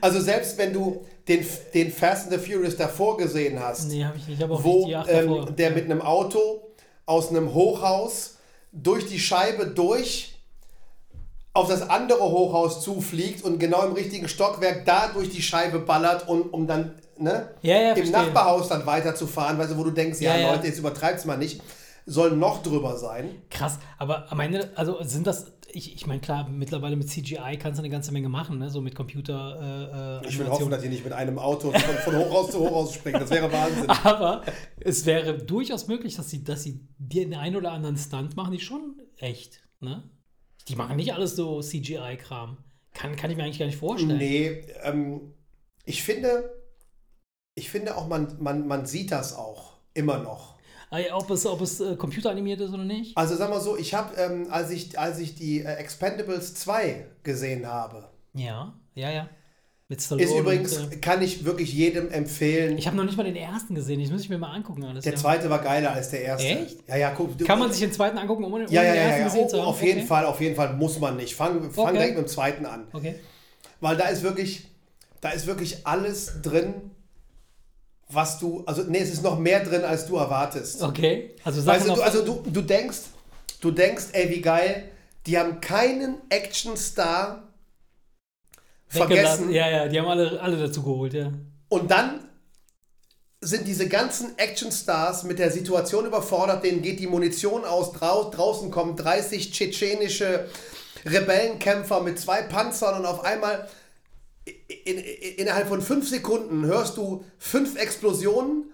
[0.00, 4.28] Also selbst wenn du den, den Fast and the Furious davor gesehen hast, Nee, ich
[4.28, 4.40] nicht.
[4.42, 6.60] Ich wo ähm, der mit einem Auto
[7.10, 8.36] aus einem Hochhaus
[8.72, 10.36] durch die Scheibe durch
[11.52, 16.28] auf das andere Hochhaus zufliegt und genau im richtigen Stockwerk da durch die Scheibe ballert,
[16.28, 18.12] und, um dann ne, Ja, ja, im verstehe.
[18.12, 20.52] Nachbarhaus dann weiterzufahren, weißt du, wo du denkst, ja, Ja, ja.
[20.52, 21.60] Leute, jetzt übertreibt's mal nicht,
[22.06, 23.42] soll noch drüber sein.
[23.50, 27.78] Krass, aber am Ende, also sind das, ich, ich meine, klar, mittlerweile mit CGI kannst
[27.78, 28.70] du eine ganze Menge machen, ne?
[28.70, 30.20] so mit Computer.
[30.22, 32.94] Äh, Ich will hoffen, dass die nicht mit einem Auto von, von Hochhaus zu Hochhaus
[32.94, 33.20] springen.
[33.20, 33.88] Das wäre Wahnsinn.
[34.04, 34.42] Aber
[34.80, 38.60] es wäre durchaus möglich, dass sie, dass sie den einen oder anderen Stunt machen, die
[38.60, 39.62] schon echt.
[39.80, 40.08] Ne?
[40.68, 42.58] Die machen nicht alles so CGI-Kram.
[42.92, 44.18] Kann, kann ich mir eigentlich gar nicht vorstellen.
[44.18, 45.34] Nee, ähm,
[45.84, 46.52] ich finde,
[47.54, 50.58] ich finde auch, man, man, man sieht das auch immer noch.
[50.92, 53.16] Ey, Ob es, ob es äh, computeranimiert ist oder nicht?
[53.16, 57.06] Also sag mal so, ich habe, ähm, als, ich, als ich die äh, Expendables 2
[57.22, 59.28] gesehen habe, Ja, ja, ja.
[59.88, 62.78] Mit Stallone ist übrigens, Und, äh, kann ich wirklich jedem empfehlen.
[62.78, 64.00] ich habe noch nicht mal den ersten gesehen.
[64.00, 64.84] Das muss ich mir mal angucken.
[64.84, 65.18] Alles, der ja.
[65.18, 66.46] zweite war geiler als der erste.
[66.46, 66.88] Echt?
[66.88, 67.36] Ja, ja, guck.
[67.36, 69.26] du- Kann man sich den zweiten angucken, ohne, ohne Ja, ja, den ja, ersten ja,
[69.26, 69.48] gesehen ja.
[69.48, 69.68] zu Oh, haben?
[69.68, 70.06] auf jeden Okay.
[70.08, 71.34] Fall, auf jeden Fall muss man nicht.
[71.34, 71.92] Fang, fang Okay.
[71.94, 72.86] direkt mit dem zweiten an.
[72.92, 73.16] Okay.
[73.80, 74.68] Weil da ist wirklich,
[75.20, 76.72] da ist wirklich alles drin,
[78.12, 80.82] was du, also nee, es ist noch mehr drin, als du erwartest.
[80.82, 81.34] Okay.
[81.44, 82.98] Also Sachen Weißt du, also du, du denkst,
[83.60, 84.90] du denkst, ey, wie geil,
[85.26, 87.48] die haben keinen Actionstar
[88.88, 89.50] vergessen.
[89.50, 91.32] Ja, ja, die haben alle, alle dazu geholt, ja.
[91.68, 92.20] Und dann
[93.40, 98.70] sind diese ganzen Actionstars mit der Situation überfordert, denen geht die Munition aus, drau draußen
[98.70, 100.46] kommen 30 tschetschenische
[101.06, 103.66] Rebellenkämpfer mit zwei Panzern und auf einmal
[104.44, 108.72] in, in, innerhalb von fünf Sekunden hörst du fünf Explosionen,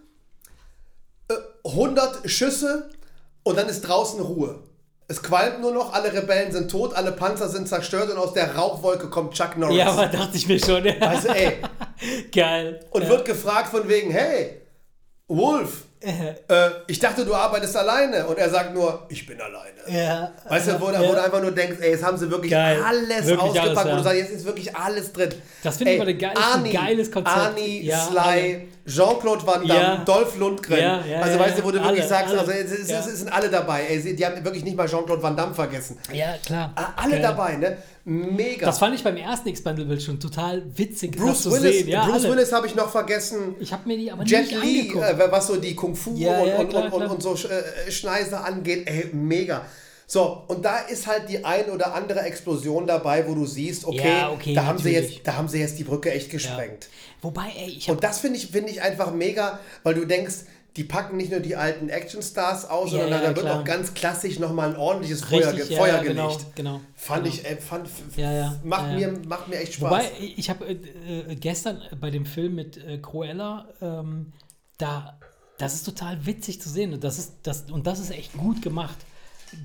[1.28, 1.34] äh,
[1.68, 2.90] 100 Schüsse
[3.42, 4.60] und dann ist draußen Ruhe.
[5.08, 8.56] Es qualmt nur noch, alle Rebellen sind tot, alle Panzer sind zerstört und aus der
[8.56, 9.76] Rauchwolke kommt Chuck Norris.
[9.76, 10.84] Ja, aber dachte ich mir schon.
[10.84, 10.94] Ja.
[10.98, 11.58] also, ey,
[12.32, 12.80] Geil.
[12.90, 13.08] und ja.
[13.08, 14.62] wird gefragt von wegen, hey,
[15.28, 18.26] Wolf, äh, ich dachte, du arbeitest alleine.
[18.26, 19.76] Und er sagt nur, ich bin alleine.
[19.88, 20.32] Ja.
[20.48, 21.00] Weißt du, wo, du- ja.
[21.08, 22.80] wo du einfach nur denkst, ey, jetzt haben sie wirklich Geil.
[22.84, 23.76] alles Wirklich ausgepackt.
[23.76, 23.92] alles, ja.
[23.92, 25.30] wo du sagst, jetzt ist wirklich alles drin.
[25.62, 27.58] Das finde ich Ey, aber ein geiles- Arnie, geiles Konzept.
[27.82, 29.96] Ja, Sly, Jean-Claude Van Damme, Ja.
[30.04, 30.78] Dolph Lundgren.
[30.78, 32.40] Ja, ja, also weißt du, wo du alle, wirklich sagst, alle.
[32.40, 33.84] also es, es, es sind alle dabei.
[33.84, 35.98] Ey, die haben wirklich nicht mal Jean-Claude Van Damme vergessen.
[36.12, 36.72] Ja, klar.
[36.96, 37.76] Alle dabei, ne?
[38.04, 38.66] Mega.
[38.66, 41.88] Das fand ich beim ersten Expendables schon total witzig, das Bruce zu Willis, sehen.
[41.88, 42.36] Ja, Bruce alle.
[42.36, 43.56] Willis habe ich noch vergessen.
[43.58, 45.04] Ich habe mir die aber Jet nicht Li, angeguckt.
[45.20, 47.10] äh, was so die Kung Fu und, und, klar, und, und, klar.
[47.10, 49.62] und so äh, Schneise angeht, ey, mega.
[50.08, 54.18] So, und da ist halt die ein oder andere Explosion dabei, wo du siehst, okay,
[54.20, 56.88] Ja, okay, da, haben sie jetzt, da haben sie jetzt die Brücke echt gesprengt.
[57.22, 60.44] Wobei, ey, ich Und das finde ich, finde ich einfach mega, weil du denkst,
[60.76, 63.94] die packen nicht nur die alten Actionstars aus, Ja, sondern ja, da wird auch ganz
[63.94, 66.46] klassisch nochmal ein ordentliches Feuer, richtig, ge ja, Feuer ja, genau, gelegt.
[66.54, 66.80] genau.
[66.94, 67.34] Fand genau.
[67.34, 69.08] ich, ey, fand, Ja, ja, macht, ja, ja.
[69.10, 69.90] Mir, macht mir echt Spaß.
[69.90, 70.72] Wobei, ich habe äh,
[71.32, 74.32] äh, gestern bei dem Film mit äh, Cruella, ähm,
[74.76, 75.18] da,
[75.58, 76.92] das ist total witzig zu sehen.
[76.92, 78.98] Und das ist, das, und das ist echt gut gemacht.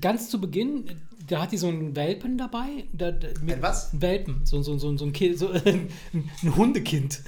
[0.00, 0.84] Ganz zu Beginn,
[1.26, 2.84] da hat die so einen Welpen dabei.
[2.92, 3.92] Da, da, mit, Ein was?
[3.92, 7.22] Ein Welpen, so, so, so, so ein Kind, so, ein, ein Hundekind.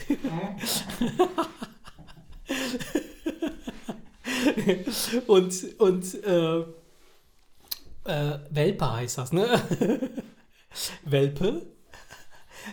[5.27, 6.59] und und äh,
[8.05, 9.61] äh, Welpe heißt das, ne?
[11.05, 11.63] Welpe?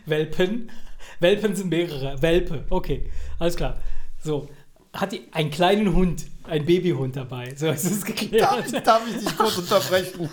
[0.05, 0.71] Welpen?
[1.19, 2.21] Welpen sind mehrere.
[2.21, 3.79] Welpe, okay, alles klar.
[4.23, 4.49] So,
[4.93, 7.53] hat die einen kleinen Hund, einen Babyhund dabei.
[7.55, 8.41] So ist es geklärt.
[8.43, 10.29] Darf, darf ich dich kurz unterbrechen?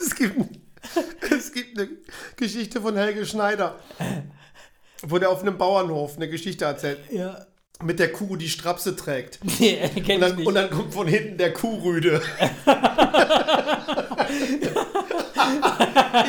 [0.00, 0.36] Es gibt,
[1.30, 1.88] es gibt eine
[2.36, 3.78] Geschichte von Helge Schneider,
[5.02, 7.46] wo der auf einem Bauernhof eine Geschichte erzählt Ja.
[7.82, 9.38] Mit der Kuh, die Strapse trägt.
[9.58, 10.46] Nee, Und kenn ich dann, nicht.
[10.46, 12.20] und dann kommt von hinten der Kuhrüde.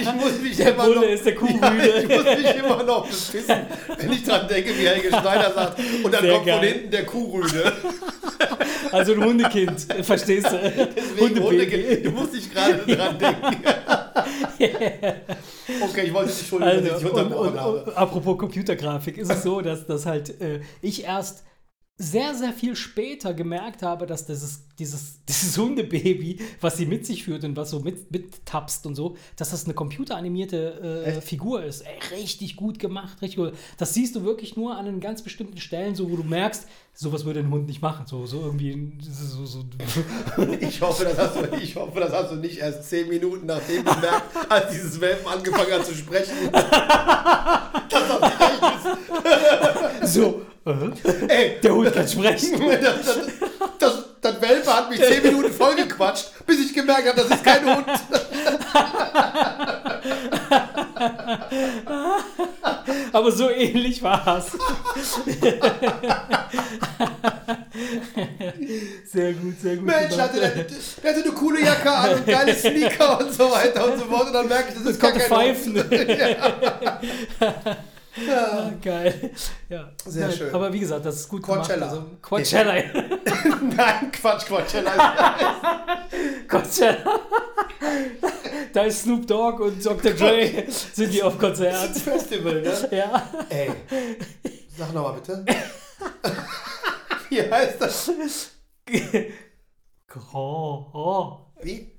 [0.01, 1.87] ich muss mich Der immer Bulle noch, ist der Ja, Kuhrüde.
[2.01, 3.55] ich muss mich immer noch bepissen,
[3.97, 5.79] wenn ich dran denke, wie Helge Schneider sagt.
[6.03, 6.69] Und dann Sehr kommt von geil.
[6.73, 7.73] hinten der Kuhrüde.
[8.91, 10.87] Also ein Hundekind, verstehst du?
[10.95, 12.05] Deswegen Hundekind.
[12.05, 13.57] Du musst dich gerade dran denken.
[15.81, 17.83] okay, ich wollte dich schuldig, dass ich Also, und, unterbrochen und, habe.
[17.83, 21.43] und, apropos Computergrafik, ist es so, dass, dass halt äh, ich erst
[21.97, 27.23] sehr, sehr viel später gemerkt habe, dass dieses, dieses, dieses Hundebaby, was sie mit sich
[27.23, 31.21] führt und was so mit, mittapst und so, dass das eine computeranimierte äh?
[31.21, 31.81] Figur ist.
[31.81, 33.53] Ey, richtig gut gemacht, richtig gut.
[33.77, 37.23] Das siehst du wirklich nur an den ganz bestimmten Stellen, so wo du merkst, sowas
[37.23, 38.05] würde ein Hund nicht machen.
[38.07, 38.91] So, so irgendwie.
[38.99, 39.63] So, so,
[40.59, 43.85] Ich hoffe, das hast du, ich hoffe, das hast du nicht erst zehn Minuten nachdem
[43.85, 46.33] gemerkt, als dieses Welpen angefangen hat zu sprechen.
[50.03, 50.71] so äh,
[51.27, 52.59] Ey, der Hund kann sprechen.
[52.81, 53.17] das, das,
[53.77, 57.75] das, das Welpe hat mich zehn Minuten vollgequatscht, bis ich gemerkt habe, das ist kein
[57.75, 57.85] Hund.
[63.11, 64.45] Aber so ähnlich war es.
[69.05, 69.85] sehr gut, sehr gut.
[69.85, 73.91] Mensch, hatte der, der hatte eine coole Jacke an und geile Sneaker und so weiter
[73.91, 74.25] und so fort.
[74.27, 75.75] Und dann merke ich, das ist gar kein pfeifen.
[75.75, 75.83] Ja.
[78.81, 79.31] Geil.
[79.69, 79.91] Ja.
[80.05, 80.53] Sehr Nein, schön.
[80.55, 81.87] Aber wie gesagt, das ist gut Coachella.
[81.87, 81.91] gemacht.
[81.91, 82.73] Also, Coachella.
[83.75, 85.35] Nein, Quatsch, Coachella.
[86.47, 87.19] Coachella.
[88.73, 90.11] da ist Snoop Dogg und Dr.
[90.13, 91.89] Dre sind die auf Das ist Konzert.
[91.89, 92.87] ein Festival, ne?
[92.91, 93.29] Ja.
[93.49, 93.71] Ey,
[94.77, 95.45] sag nochmal bitte.
[97.29, 98.11] Wie heißt das?
[100.33, 101.37] Oh, oh.
[101.61, 101.91] Wie?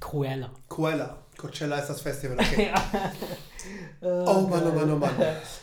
[0.00, 0.50] Cruella.
[0.68, 1.18] Coachella.
[1.36, 2.70] Coachella ist das Festival, okay.
[2.72, 3.12] Ja.
[4.00, 5.10] Oh Mann, oh Mann, oh Mann.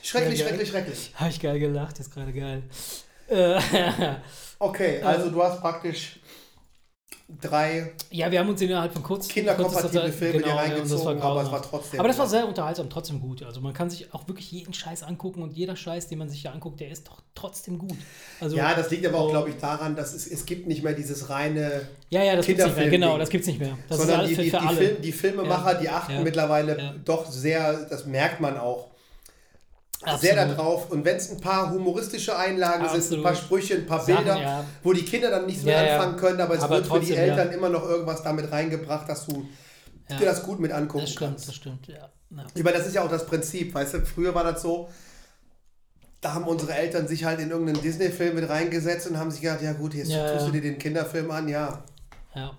[0.02, 1.12] Schrecklich, Ja, schrecklich, schrecklich.
[1.16, 2.64] Habe ich geil gelacht, ist gerade geil.
[4.60, 6.20] Okay, also du hast praktisch
[7.42, 11.62] drei ja, wir haben uns innerhalb von kurz kinderkompatible Filme genau, reingezogen, aber es war
[11.62, 12.00] trotzdem.
[12.00, 13.42] Aber das war sehr unterhaltsam, trotzdem gut.
[13.42, 16.42] Also man kann sich auch wirklich jeden Scheiß angucken und jeder Scheiß, den man sich
[16.42, 17.98] hier anguckt, der ist doch trotzdem gut.
[18.40, 20.94] Also, Ja, das liegt aber auch, glaube ich, daran, dass es, es gibt nicht mehr
[20.94, 22.90] dieses reine, ja, ja, das gibt's nicht mehr.
[22.90, 23.78] Genau, das gibt's nicht mehr.
[23.90, 24.76] Das sondern die, die, die.
[24.76, 25.80] Film, die Filmemacher, Ja.
[25.80, 26.22] die achten Ja.
[26.22, 26.94] mittlerweile Ja.
[27.04, 28.92] doch sehr, das merkt man auch,
[30.00, 30.58] sehr Absolut.
[30.58, 30.92] darauf.
[30.92, 33.24] Und wenn es ein paar humoristische Einlagen sind, ein Absolut.
[33.24, 34.66] paar Sprüche, ein paar Sachen, Bilder, ja.
[34.84, 37.08] wo die Kinder dann nichts mehr Ja, anfangen können, aber es Aber wird für die
[37.08, 37.18] trotzdem.
[37.18, 39.48] Eltern immer noch irgendwas damit reingebracht, dass du
[40.10, 41.48] dir das gut mit angucken Das stimmt, kannst.
[41.48, 42.10] das stimmt, ja.
[42.54, 44.90] Ich meine, das ist ja auch das Prinzip, weißt du, früher war das so,
[46.22, 49.62] da haben unsere Eltern sich halt in irgendeinen Disney-Film mit reingesetzt und haben sich gedacht,
[49.62, 51.84] ja gut, jetzt Ja, tust du dir den Kinderfilm an, ja.
[52.36, 52.52] ja.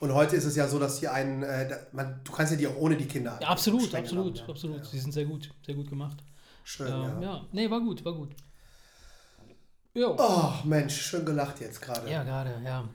[0.00, 2.66] Und heute ist es ja so, dass die einen, äh, man, du kannst ja die
[2.66, 4.48] auch ohne die Kinder Ja, absolut, absolut, genommen, ja.
[4.48, 4.86] absolut.
[4.86, 6.18] Sie sind sehr gut, sehr gut gemacht.
[6.68, 7.20] Schön, Ja, ja.
[7.20, 7.46] ja.
[7.52, 8.30] Nee, war gut, war gut.
[9.94, 10.16] Jo.
[10.18, 12.10] Oh, Mensch, schön gelacht jetzt gerade.
[12.10, 12.88] Ja, gerade, ja.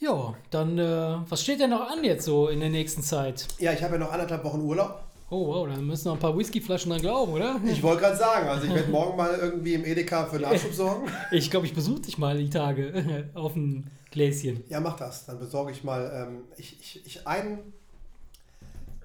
[0.00, 3.46] Jo, dann, äh, was steht denn noch an jetzt so in der nächsten Zeit?
[3.60, 5.04] Ja, ich habe ja noch anderthalb Wochen Urlaub.
[5.30, 7.60] Oh, wow, dann müssen noch ein paar Whiskyflaschen dran glauben, oder?
[7.64, 11.08] Ich wollte gerade sagen, also ich werde morgen mal irgendwie im Edeka für Nachschub sorgen.
[11.30, 14.64] Ich glaube, ich besuche dich mal die Tage auf ein Gläschen.
[14.68, 15.26] Ja, mach das.
[15.26, 16.10] Dann besorge ich mal.
[16.12, 17.72] Ähm, ich, ich, ich, einen,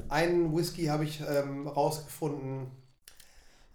[0.09, 2.71] einen Whisky habe ich ähm, rausgefunden.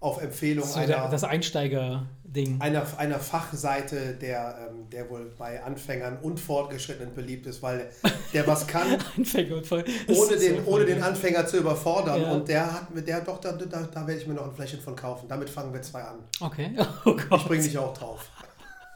[0.03, 2.61] Auf Empfehlung So einer, das Einsteiger-Ding.
[2.61, 7.89] einer, einer Fachseite, der, ähm, der wohl bei Anfängern und Fortgeschrittenen beliebt ist, weil
[8.33, 9.85] der was kann, Anfänger und voll.
[10.09, 12.21] Ohne den, so ohne den Anfänger zu überfordern.
[12.21, 12.33] Ja.
[12.33, 14.81] Und der hat mit der doch, da, da, da werde ich mir noch ein Fläschchen
[14.81, 15.27] von kaufen.
[15.29, 16.19] Damit fangen wir zwei an.
[16.41, 16.77] Okay.
[17.05, 17.41] Oh Gott.
[17.41, 18.29] Ich bringe dich auch drauf.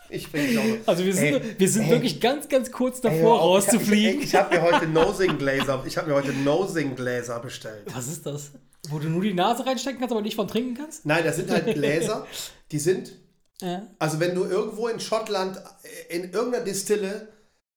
[0.08, 0.78] Ich bringe dich auch drauf.
[0.86, 4.18] Also wir sind, Ey, wir sind ey, wirklich ganz, ganz kurz ey, davor auf, rauszufliegen.
[4.18, 7.84] Ich, ich, ich habe mir heute Nosing Glaser, ich habe mir heute Nosing Glaser bestellt.
[7.94, 8.50] Was ist das?
[8.90, 11.06] Wo du nur die Nase reinstecken kannst, aber nicht von trinken kannst?
[11.06, 12.26] Nein, das sind halt Gläser,
[12.72, 13.12] die sind
[13.60, 13.86] Ja.
[13.98, 15.60] Also wenn du irgendwo in Schottland
[16.08, 17.28] in irgendeiner Distille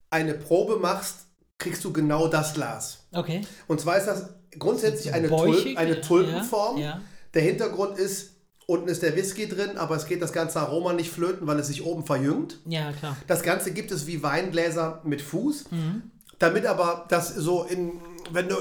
[0.09, 3.05] eine Probe machst, kriegst du genau das Glas.
[3.11, 3.41] Okay.
[3.67, 6.77] Und zwar ist das grundsätzlich eine, Bäuchig, eine ja, Tulpenform.
[6.77, 7.01] Ja.
[7.33, 8.31] Der Hintergrund ist,
[8.65, 11.67] unten ist der Whisky drin, aber es geht das ganze Aroma nicht flöten, weil es
[11.67, 12.59] sich oben verjüngt.
[12.65, 13.15] ja, klar.
[13.27, 15.71] Das Ganze gibt es wie Weingläser mit Fuß.
[15.71, 16.11] Mhm.
[16.39, 17.99] Damit aber das so in,
[18.31, 18.55] wenn du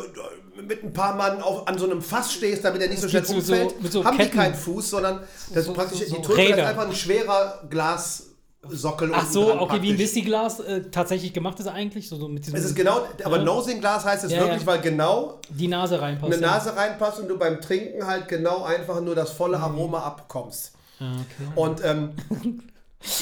[0.67, 3.25] mit ein paar Mann auf, an so einem Fass stehst, damit er nicht so schnell
[3.25, 4.37] so- umfällt, so- so haben die Ketten.
[4.37, 5.21] keinen Fuß, sondern
[5.55, 9.13] das so- ist praktisch, die Tulpe ist einfach ein schwerer Glassockel.
[9.15, 9.99] Ach so, okay, wie ein.
[9.99, 13.45] Whiskyglas äh, tatsächlich gemacht ist eigentlich, so, so mit Es ist genau, aber Ja.
[13.45, 14.67] Nosing-Glas heißt es Ja, wirklich, ja.
[14.67, 16.33] weil genau die Nase reinpasst.
[16.33, 20.73] eine Nase reinpasst und du beim Trinken halt genau einfach nur das volle Aroma abkommst.
[20.99, 21.53] Ja, okay.
[21.55, 22.11] Und ähm,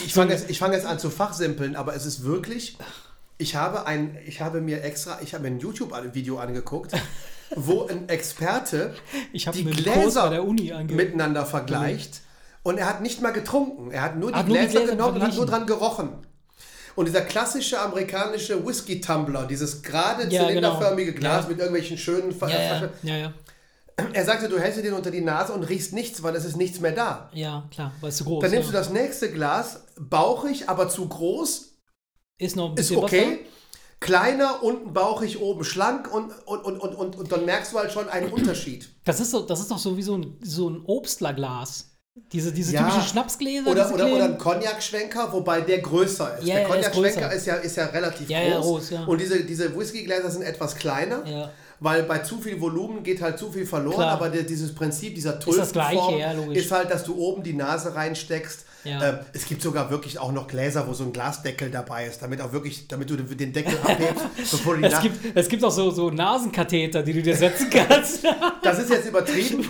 [0.06, 2.78] ich fange jetzt, ich fang jetzt an zu fachsimpeln, aber es ist wirklich,
[3.38, 6.92] ich habe, ein, ich habe mir extra, ich habe mir ein YouTube-Video angeguckt,
[7.56, 8.94] wo ein Experte
[9.32, 10.30] die Gläser
[10.84, 12.20] miteinander vergleicht
[12.62, 13.90] und er hat nicht mal getrunken.
[13.90, 16.10] Er hat nur die Hat nur die Gläser Gläser genommen und hat nur dran gerochen.
[16.96, 21.20] Und dieser klassische amerikanische Whisky-Tumbler, dieses gerade Ja, zylinderförmige genau.
[21.28, 21.48] Glas Ja.
[21.50, 22.90] mit irgendwelchen schönen Ver ja, ja, Flaschen.
[23.02, 23.32] ja, ja.
[24.12, 26.56] Er sagte, du hältst dir den unter die Nase und riechst nichts, weil es ist
[26.56, 27.30] nichts mehr da.
[27.32, 31.06] Ja, klar, weil es zu groß Dann nimmst du das nächste Glas, bauchig, aber zu
[31.08, 31.75] groß,
[32.38, 33.38] Ist noch ein ist bisschen okay.
[33.98, 37.90] Kleiner, unten bauchig, oben schlank und, und, und, und, und, und dann merkst du halt
[37.92, 38.82] schon einen Unterschied.
[38.84, 38.94] Wasser.
[39.04, 41.92] Das ist, so, das ist doch so wie so ein, so ein Obstlerglas.
[42.32, 42.82] Diese, diese Ja.
[42.82, 43.70] typischen Schnapsgläser.
[43.70, 46.46] Oder, oder, oder ein Cognac-Schwenker, wobei der größer ist.
[46.46, 47.32] Ja, der ist Cognac-Schwenker größer.
[47.34, 48.64] ist ja, ist ja relativ Ja, groß.
[48.66, 49.04] groß, ja.
[49.04, 53.50] Und diese, diese Whiskygläser sind etwas kleiner, weil bei zu viel Volumen geht halt zu
[53.50, 53.96] viel verloren.
[53.96, 54.12] Klar.
[54.12, 56.64] Aber der, dieses Prinzip dieser Tulpenform ja, logisch.
[56.64, 58.64] ist halt, dass du oben die Nase reinsteckst.
[58.86, 59.08] Ja.
[59.08, 62.40] Ähm, es gibt sogar wirklich auch noch Gläser, wo so ein Glasdeckel dabei ist, damit
[62.40, 65.70] auch wirklich, damit du den Deckel abhebst, bevor du die Es gibt, es gibt auch
[65.70, 68.24] so, so Nasenkatheter, die du dir setzen kannst.
[68.62, 69.64] Das ist jetzt übertrieben.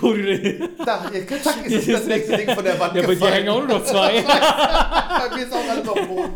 [0.83, 1.05] Da,
[1.43, 3.33] zack, ist das nächste Ding von der Wand ja, bei dir gefallen.
[3.33, 4.23] hängen auch nur noch zwei.
[4.23, 6.33] Bei mir ist auch alles auf dem Boden.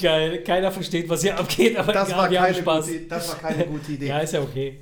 [0.00, 2.86] Geil, keiner versteht, was hier abgeht, aber Das war, keine Spaß.
[2.86, 4.06] gute, das war keine gute Idee.
[4.06, 4.78] Ja, ist ja okay.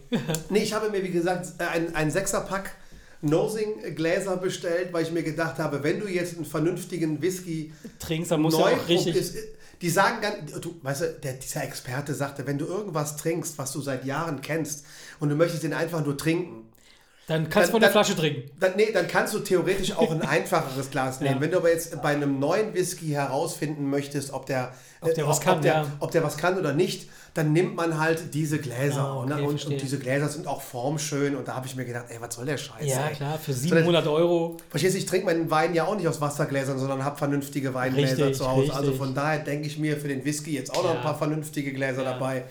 [0.49, 2.71] Nee, ich habe mir, wie gesagt, ein, ein Sechserpack
[3.23, 8.41] Nosing-Gläser bestellt, weil ich mir gedacht habe, wenn du jetzt einen vernünftigen Whisky Trinkst, dann
[8.41, 9.16] musst du neu auch richtig.
[9.16, 9.37] ist,
[9.83, 13.73] die sagen ganz, du, weißt du, der, dieser Experte sagte, wenn du irgendwas trinkst, was
[13.73, 14.85] du seit Jahren kennst
[15.21, 16.70] und du möchtest den einfach nur trinken,
[17.31, 18.51] Dann kannst du von der dann- Flasche trinken.
[18.59, 21.37] dann, nee, dann kannst du theoretisch auch ein einfacheres Glas nehmen.
[21.37, 21.41] Ja.
[21.41, 25.28] Wenn du aber jetzt bei einem neuen Whisky herausfinden möchtest, ob der, Ob der äh,
[25.28, 25.87] was kann, ob der, ja.
[26.01, 29.24] ob der was kann oder nicht, dann nimmt man halt diese Gläser.
[29.28, 29.35] Ne?
[29.37, 31.37] okay, und, und diese Gläser sind auch formschön.
[31.37, 32.85] Und da habe ich mir gedacht, ey, was soll der Scheiß?
[32.85, 33.14] Ja, ey?
[33.14, 34.57] klar, für 700 Euro.
[34.68, 38.26] Verstehst du, ich trinke meinen Wein ja auch nicht aus Wassergläsern, sondern habe vernünftige Weingläser
[38.26, 38.62] Richtig, zu Hause.
[38.62, 38.76] richtig.
[38.76, 41.03] Also von daher denke ich mir für den Whisky jetzt auch noch ein Ja.
[41.03, 42.12] paar vernünftige Gläser Ja.
[42.14, 42.43] dabei.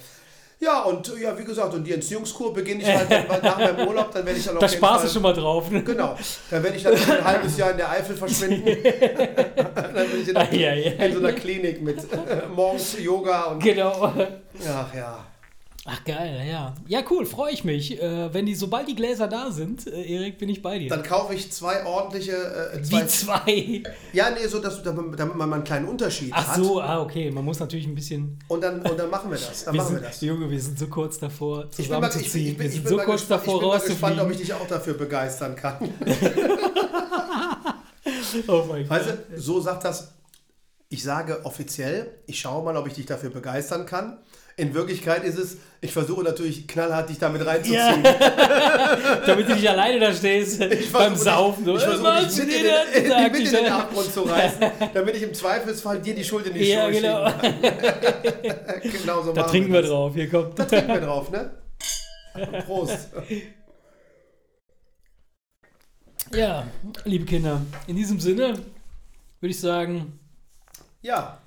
[0.62, 3.10] Ja, und ja, wie gesagt, und die Entziehungskur beginne ich halt
[3.44, 5.72] nach meinem Urlaub, dann werde ich dann auf Da sparst du schon mal drauf.
[5.72, 5.84] Ne?
[5.84, 6.18] Genau,
[6.52, 8.66] dann werde ich dann ein halbes Jahr in der Eifel verschwinden.
[8.84, 10.36] dann bin ich in,
[11.02, 12.06] in so einer Klinik mit
[12.54, 13.64] morgens Yoga und.
[13.64, 14.14] Genau.
[14.68, 15.29] Ach ja.
[15.86, 16.76] Ach geil, ja.
[16.88, 18.02] Ja, cool, freue ich mich.
[18.02, 20.90] Äh, wenn die, sobald die Gläser da sind, äh, Erik, bin ich bei dir.
[20.90, 22.34] Dann kaufe ich zwei ordentliche.
[22.34, 23.84] Äh, zwei, Wie zwei.
[24.14, 26.58] ja, nee, so dass, damit damit man mal einen kleinen Unterschied Ach hat.
[26.58, 27.32] so, ah, okay.
[27.32, 28.38] Man muss natürlich ein bisschen.
[28.50, 29.64] Und dann, und dann machen wir das.
[29.64, 30.22] Dann Wir machen wir sind, das.
[30.22, 32.48] Junge, wir sind so kurz davor, Ich bin, mal, ich, zusammenzuziehen.
[32.48, 34.54] ich, bin, wir ich, sind so kurz davor ich bin mal gespannt, ob ich dich
[34.54, 35.78] auch dafür begeistern kann.
[38.48, 38.90] Oh mein Gott.
[38.92, 40.14] Weißt du, so sagt das,
[40.90, 44.18] ich sage offiziell, ich schaue mal, ob ich dich dafür begeistern kann.
[44.60, 48.04] In Wirklichkeit ist es, ich versuche natürlich knallhart dich damit reinzuziehen.
[49.26, 51.70] Damit du nicht alleine da stehst beim versuche Saufen.
[51.70, 54.60] Ich So, versuche dich mit in den, in, mit in ich- den Abgrund zu reißen,
[54.94, 57.32] damit ich im Zweifelsfall dir die Schuld in die Ja, Schuhe genau.
[59.04, 59.90] genau so Da trinken wir das.
[59.92, 60.14] drauf.
[60.14, 60.60] Hier kommt.
[60.60, 61.52] Da trinken wir drauf, ne?
[62.66, 63.10] Prost.
[66.34, 66.68] Ja,
[67.06, 68.54] liebe Kinder, in diesem Sinne
[69.40, 70.20] würde ich sagen,
[71.02, 71.40] Ja.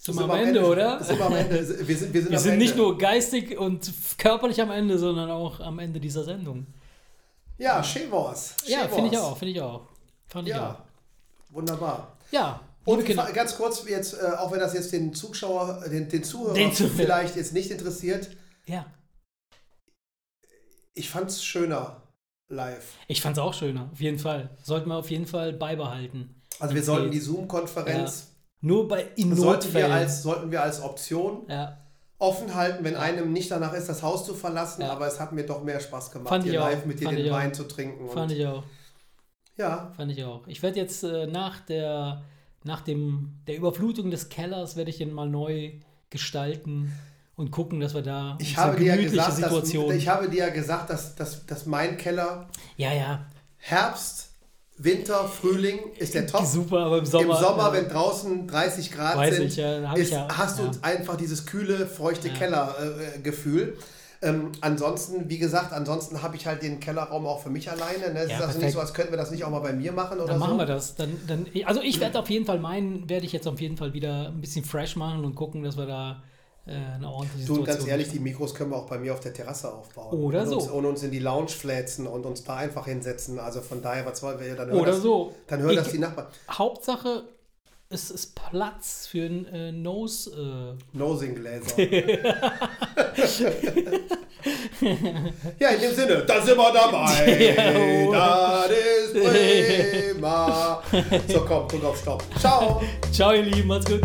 [0.00, 1.02] Sind wir am Ende, oder?
[1.02, 1.54] Sind wir am Ende.
[1.58, 2.64] Wir sind, wir sind, Wir sind Ende.
[2.64, 6.66] nicht nur geistig und körperlich am Ende, sondern auch am Ende dieser Sendung.
[7.58, 8.54] Ja, Chevors.
[8.66, 8.94] Ja, Chevors.
[8.94, 9.82] finde ich auch, finde ich auch.
[10.28, 10.58] Fand ich auch.
[10.58, 10.84] Ja,
[11.50, 12.16] wunderbar.
[12.30, 13.28] Ja, Und Kinder.
[13.32, 16.94] ganz kurz jetzt, äh, auch wenn das jetzt den Zuschauer, den, den Zuhörer Den Zuhörer.
[16.94, 18.28] vielleicht jetzt nicht interessiert,
[18.66, 18.86] Ja.
[20.94, 22.02] ich fand es schöner
[22.48, 22.94] live.
[23.08, 24.50] Ich fand es auch schöner, auf jeden Fall.
[24.62, 26.42] Sollten wir auf jeden Fall beibehalten.
[26.60, 28.28] Also wir sollten die Zoom-Konferenz
[28.60, 31.78] Nur bei in sollten wir, als, sollten wir als Option ja,
[32.18, 34.82] offen halten, wenn einem nicht danach ist, das Haus zu verlassen.
[34.82, 34.90] Ja.
[34.90, 37.18] Aber es hat mir doch mehr Spaß gemacht, Fand hier auch, live mit dir fand
[37.18, 37.36] den auch.
[37.36, 38.08] Wein zu trinken.
[38.08, 38.64] fand ich auch.
[39.56, 40.46] ja, Fand ich auch.
[40.46, 42.22] Ich werde jetzt äh, nach der
[42.64, 45.72] nach dem der Überflutung des Kellers werde ich den mal neu
[46.10, 46.92] gestalten
[47.36, 49.92] und gucken, dass wir da ich habe, dir ja gesagt, dass, Situation.
[49.92, 53.26] ich habe dir ja gesagt, dass, dass, dass mein Keller ja, ja,
[53.58, 54.27] Herbst,
[54.78, 56.44] Winter, Frühling ist der Top.
[56.46, 57.36] super, aber im Sommer.
[57.36, 60.70] Im Sommer, ja, wenn draußen 30 Grad Weiß sind, ich, ja, ist, ja, hast du
[60.82, 62.30] einfach dieses kühle, feuchte.
[62.30, 63.76] Kellergefühl.
[64.22, 68.12] ähm, ansonsten, wie gesagt, ansonsten habe ich halt den Kellerraum auch für mich alleine.
[68.12, 68.20] Ne?
[68.20, 70.18] Es ist also nicht so, als könnten wir das nicht auch mal bei mir machen
[70.18, 70.44] oder Dann so.
[70.46, 70.94] machen wir das.
[70.94, 73.94] Dann, dann, also ich werde auf jeden Fall meinen, werde ich jetzt auf jeden Fall
[73.94, 76.22] wieder ein bisschen fresh machen und gucken, dass wir da
[76.74, 78.18] eine ordentliche Du, Situation ganz ehrlich, die.
[78.18, 80.18] Mikros können wir auch bei mir auf der Terrasse aufbauen.
[80.18, 80.56] Oder und so.
[80.56, 83.38] Uns, und uns in die Lounge flätzen und uns da einfach hinsetzen.
[83.38, 85.34] Also von daher, was wollen wir dann hören Oder das, so.
[85.46, 86.26] Dann hören das Ich- die Nachbarn.
[86.50, 87.24] Hauptsache,
[87.90, 90.76] es ist Platz für ein äh, Nose.
[90.94, 91.78] Äh, Nosing-Gläser.
[95.58, 97.54] ja, in dem Sinne, da sind wir dabei.
[98.68, 98.70] das
[99.10, 100.82] ist prima.
[101.28, 102.22] So, komm, drück auf Stopp.
[102.38, 102.80] Ciao.
[103.12, 104.02] Ciao, ihr Lieben, macht's gut.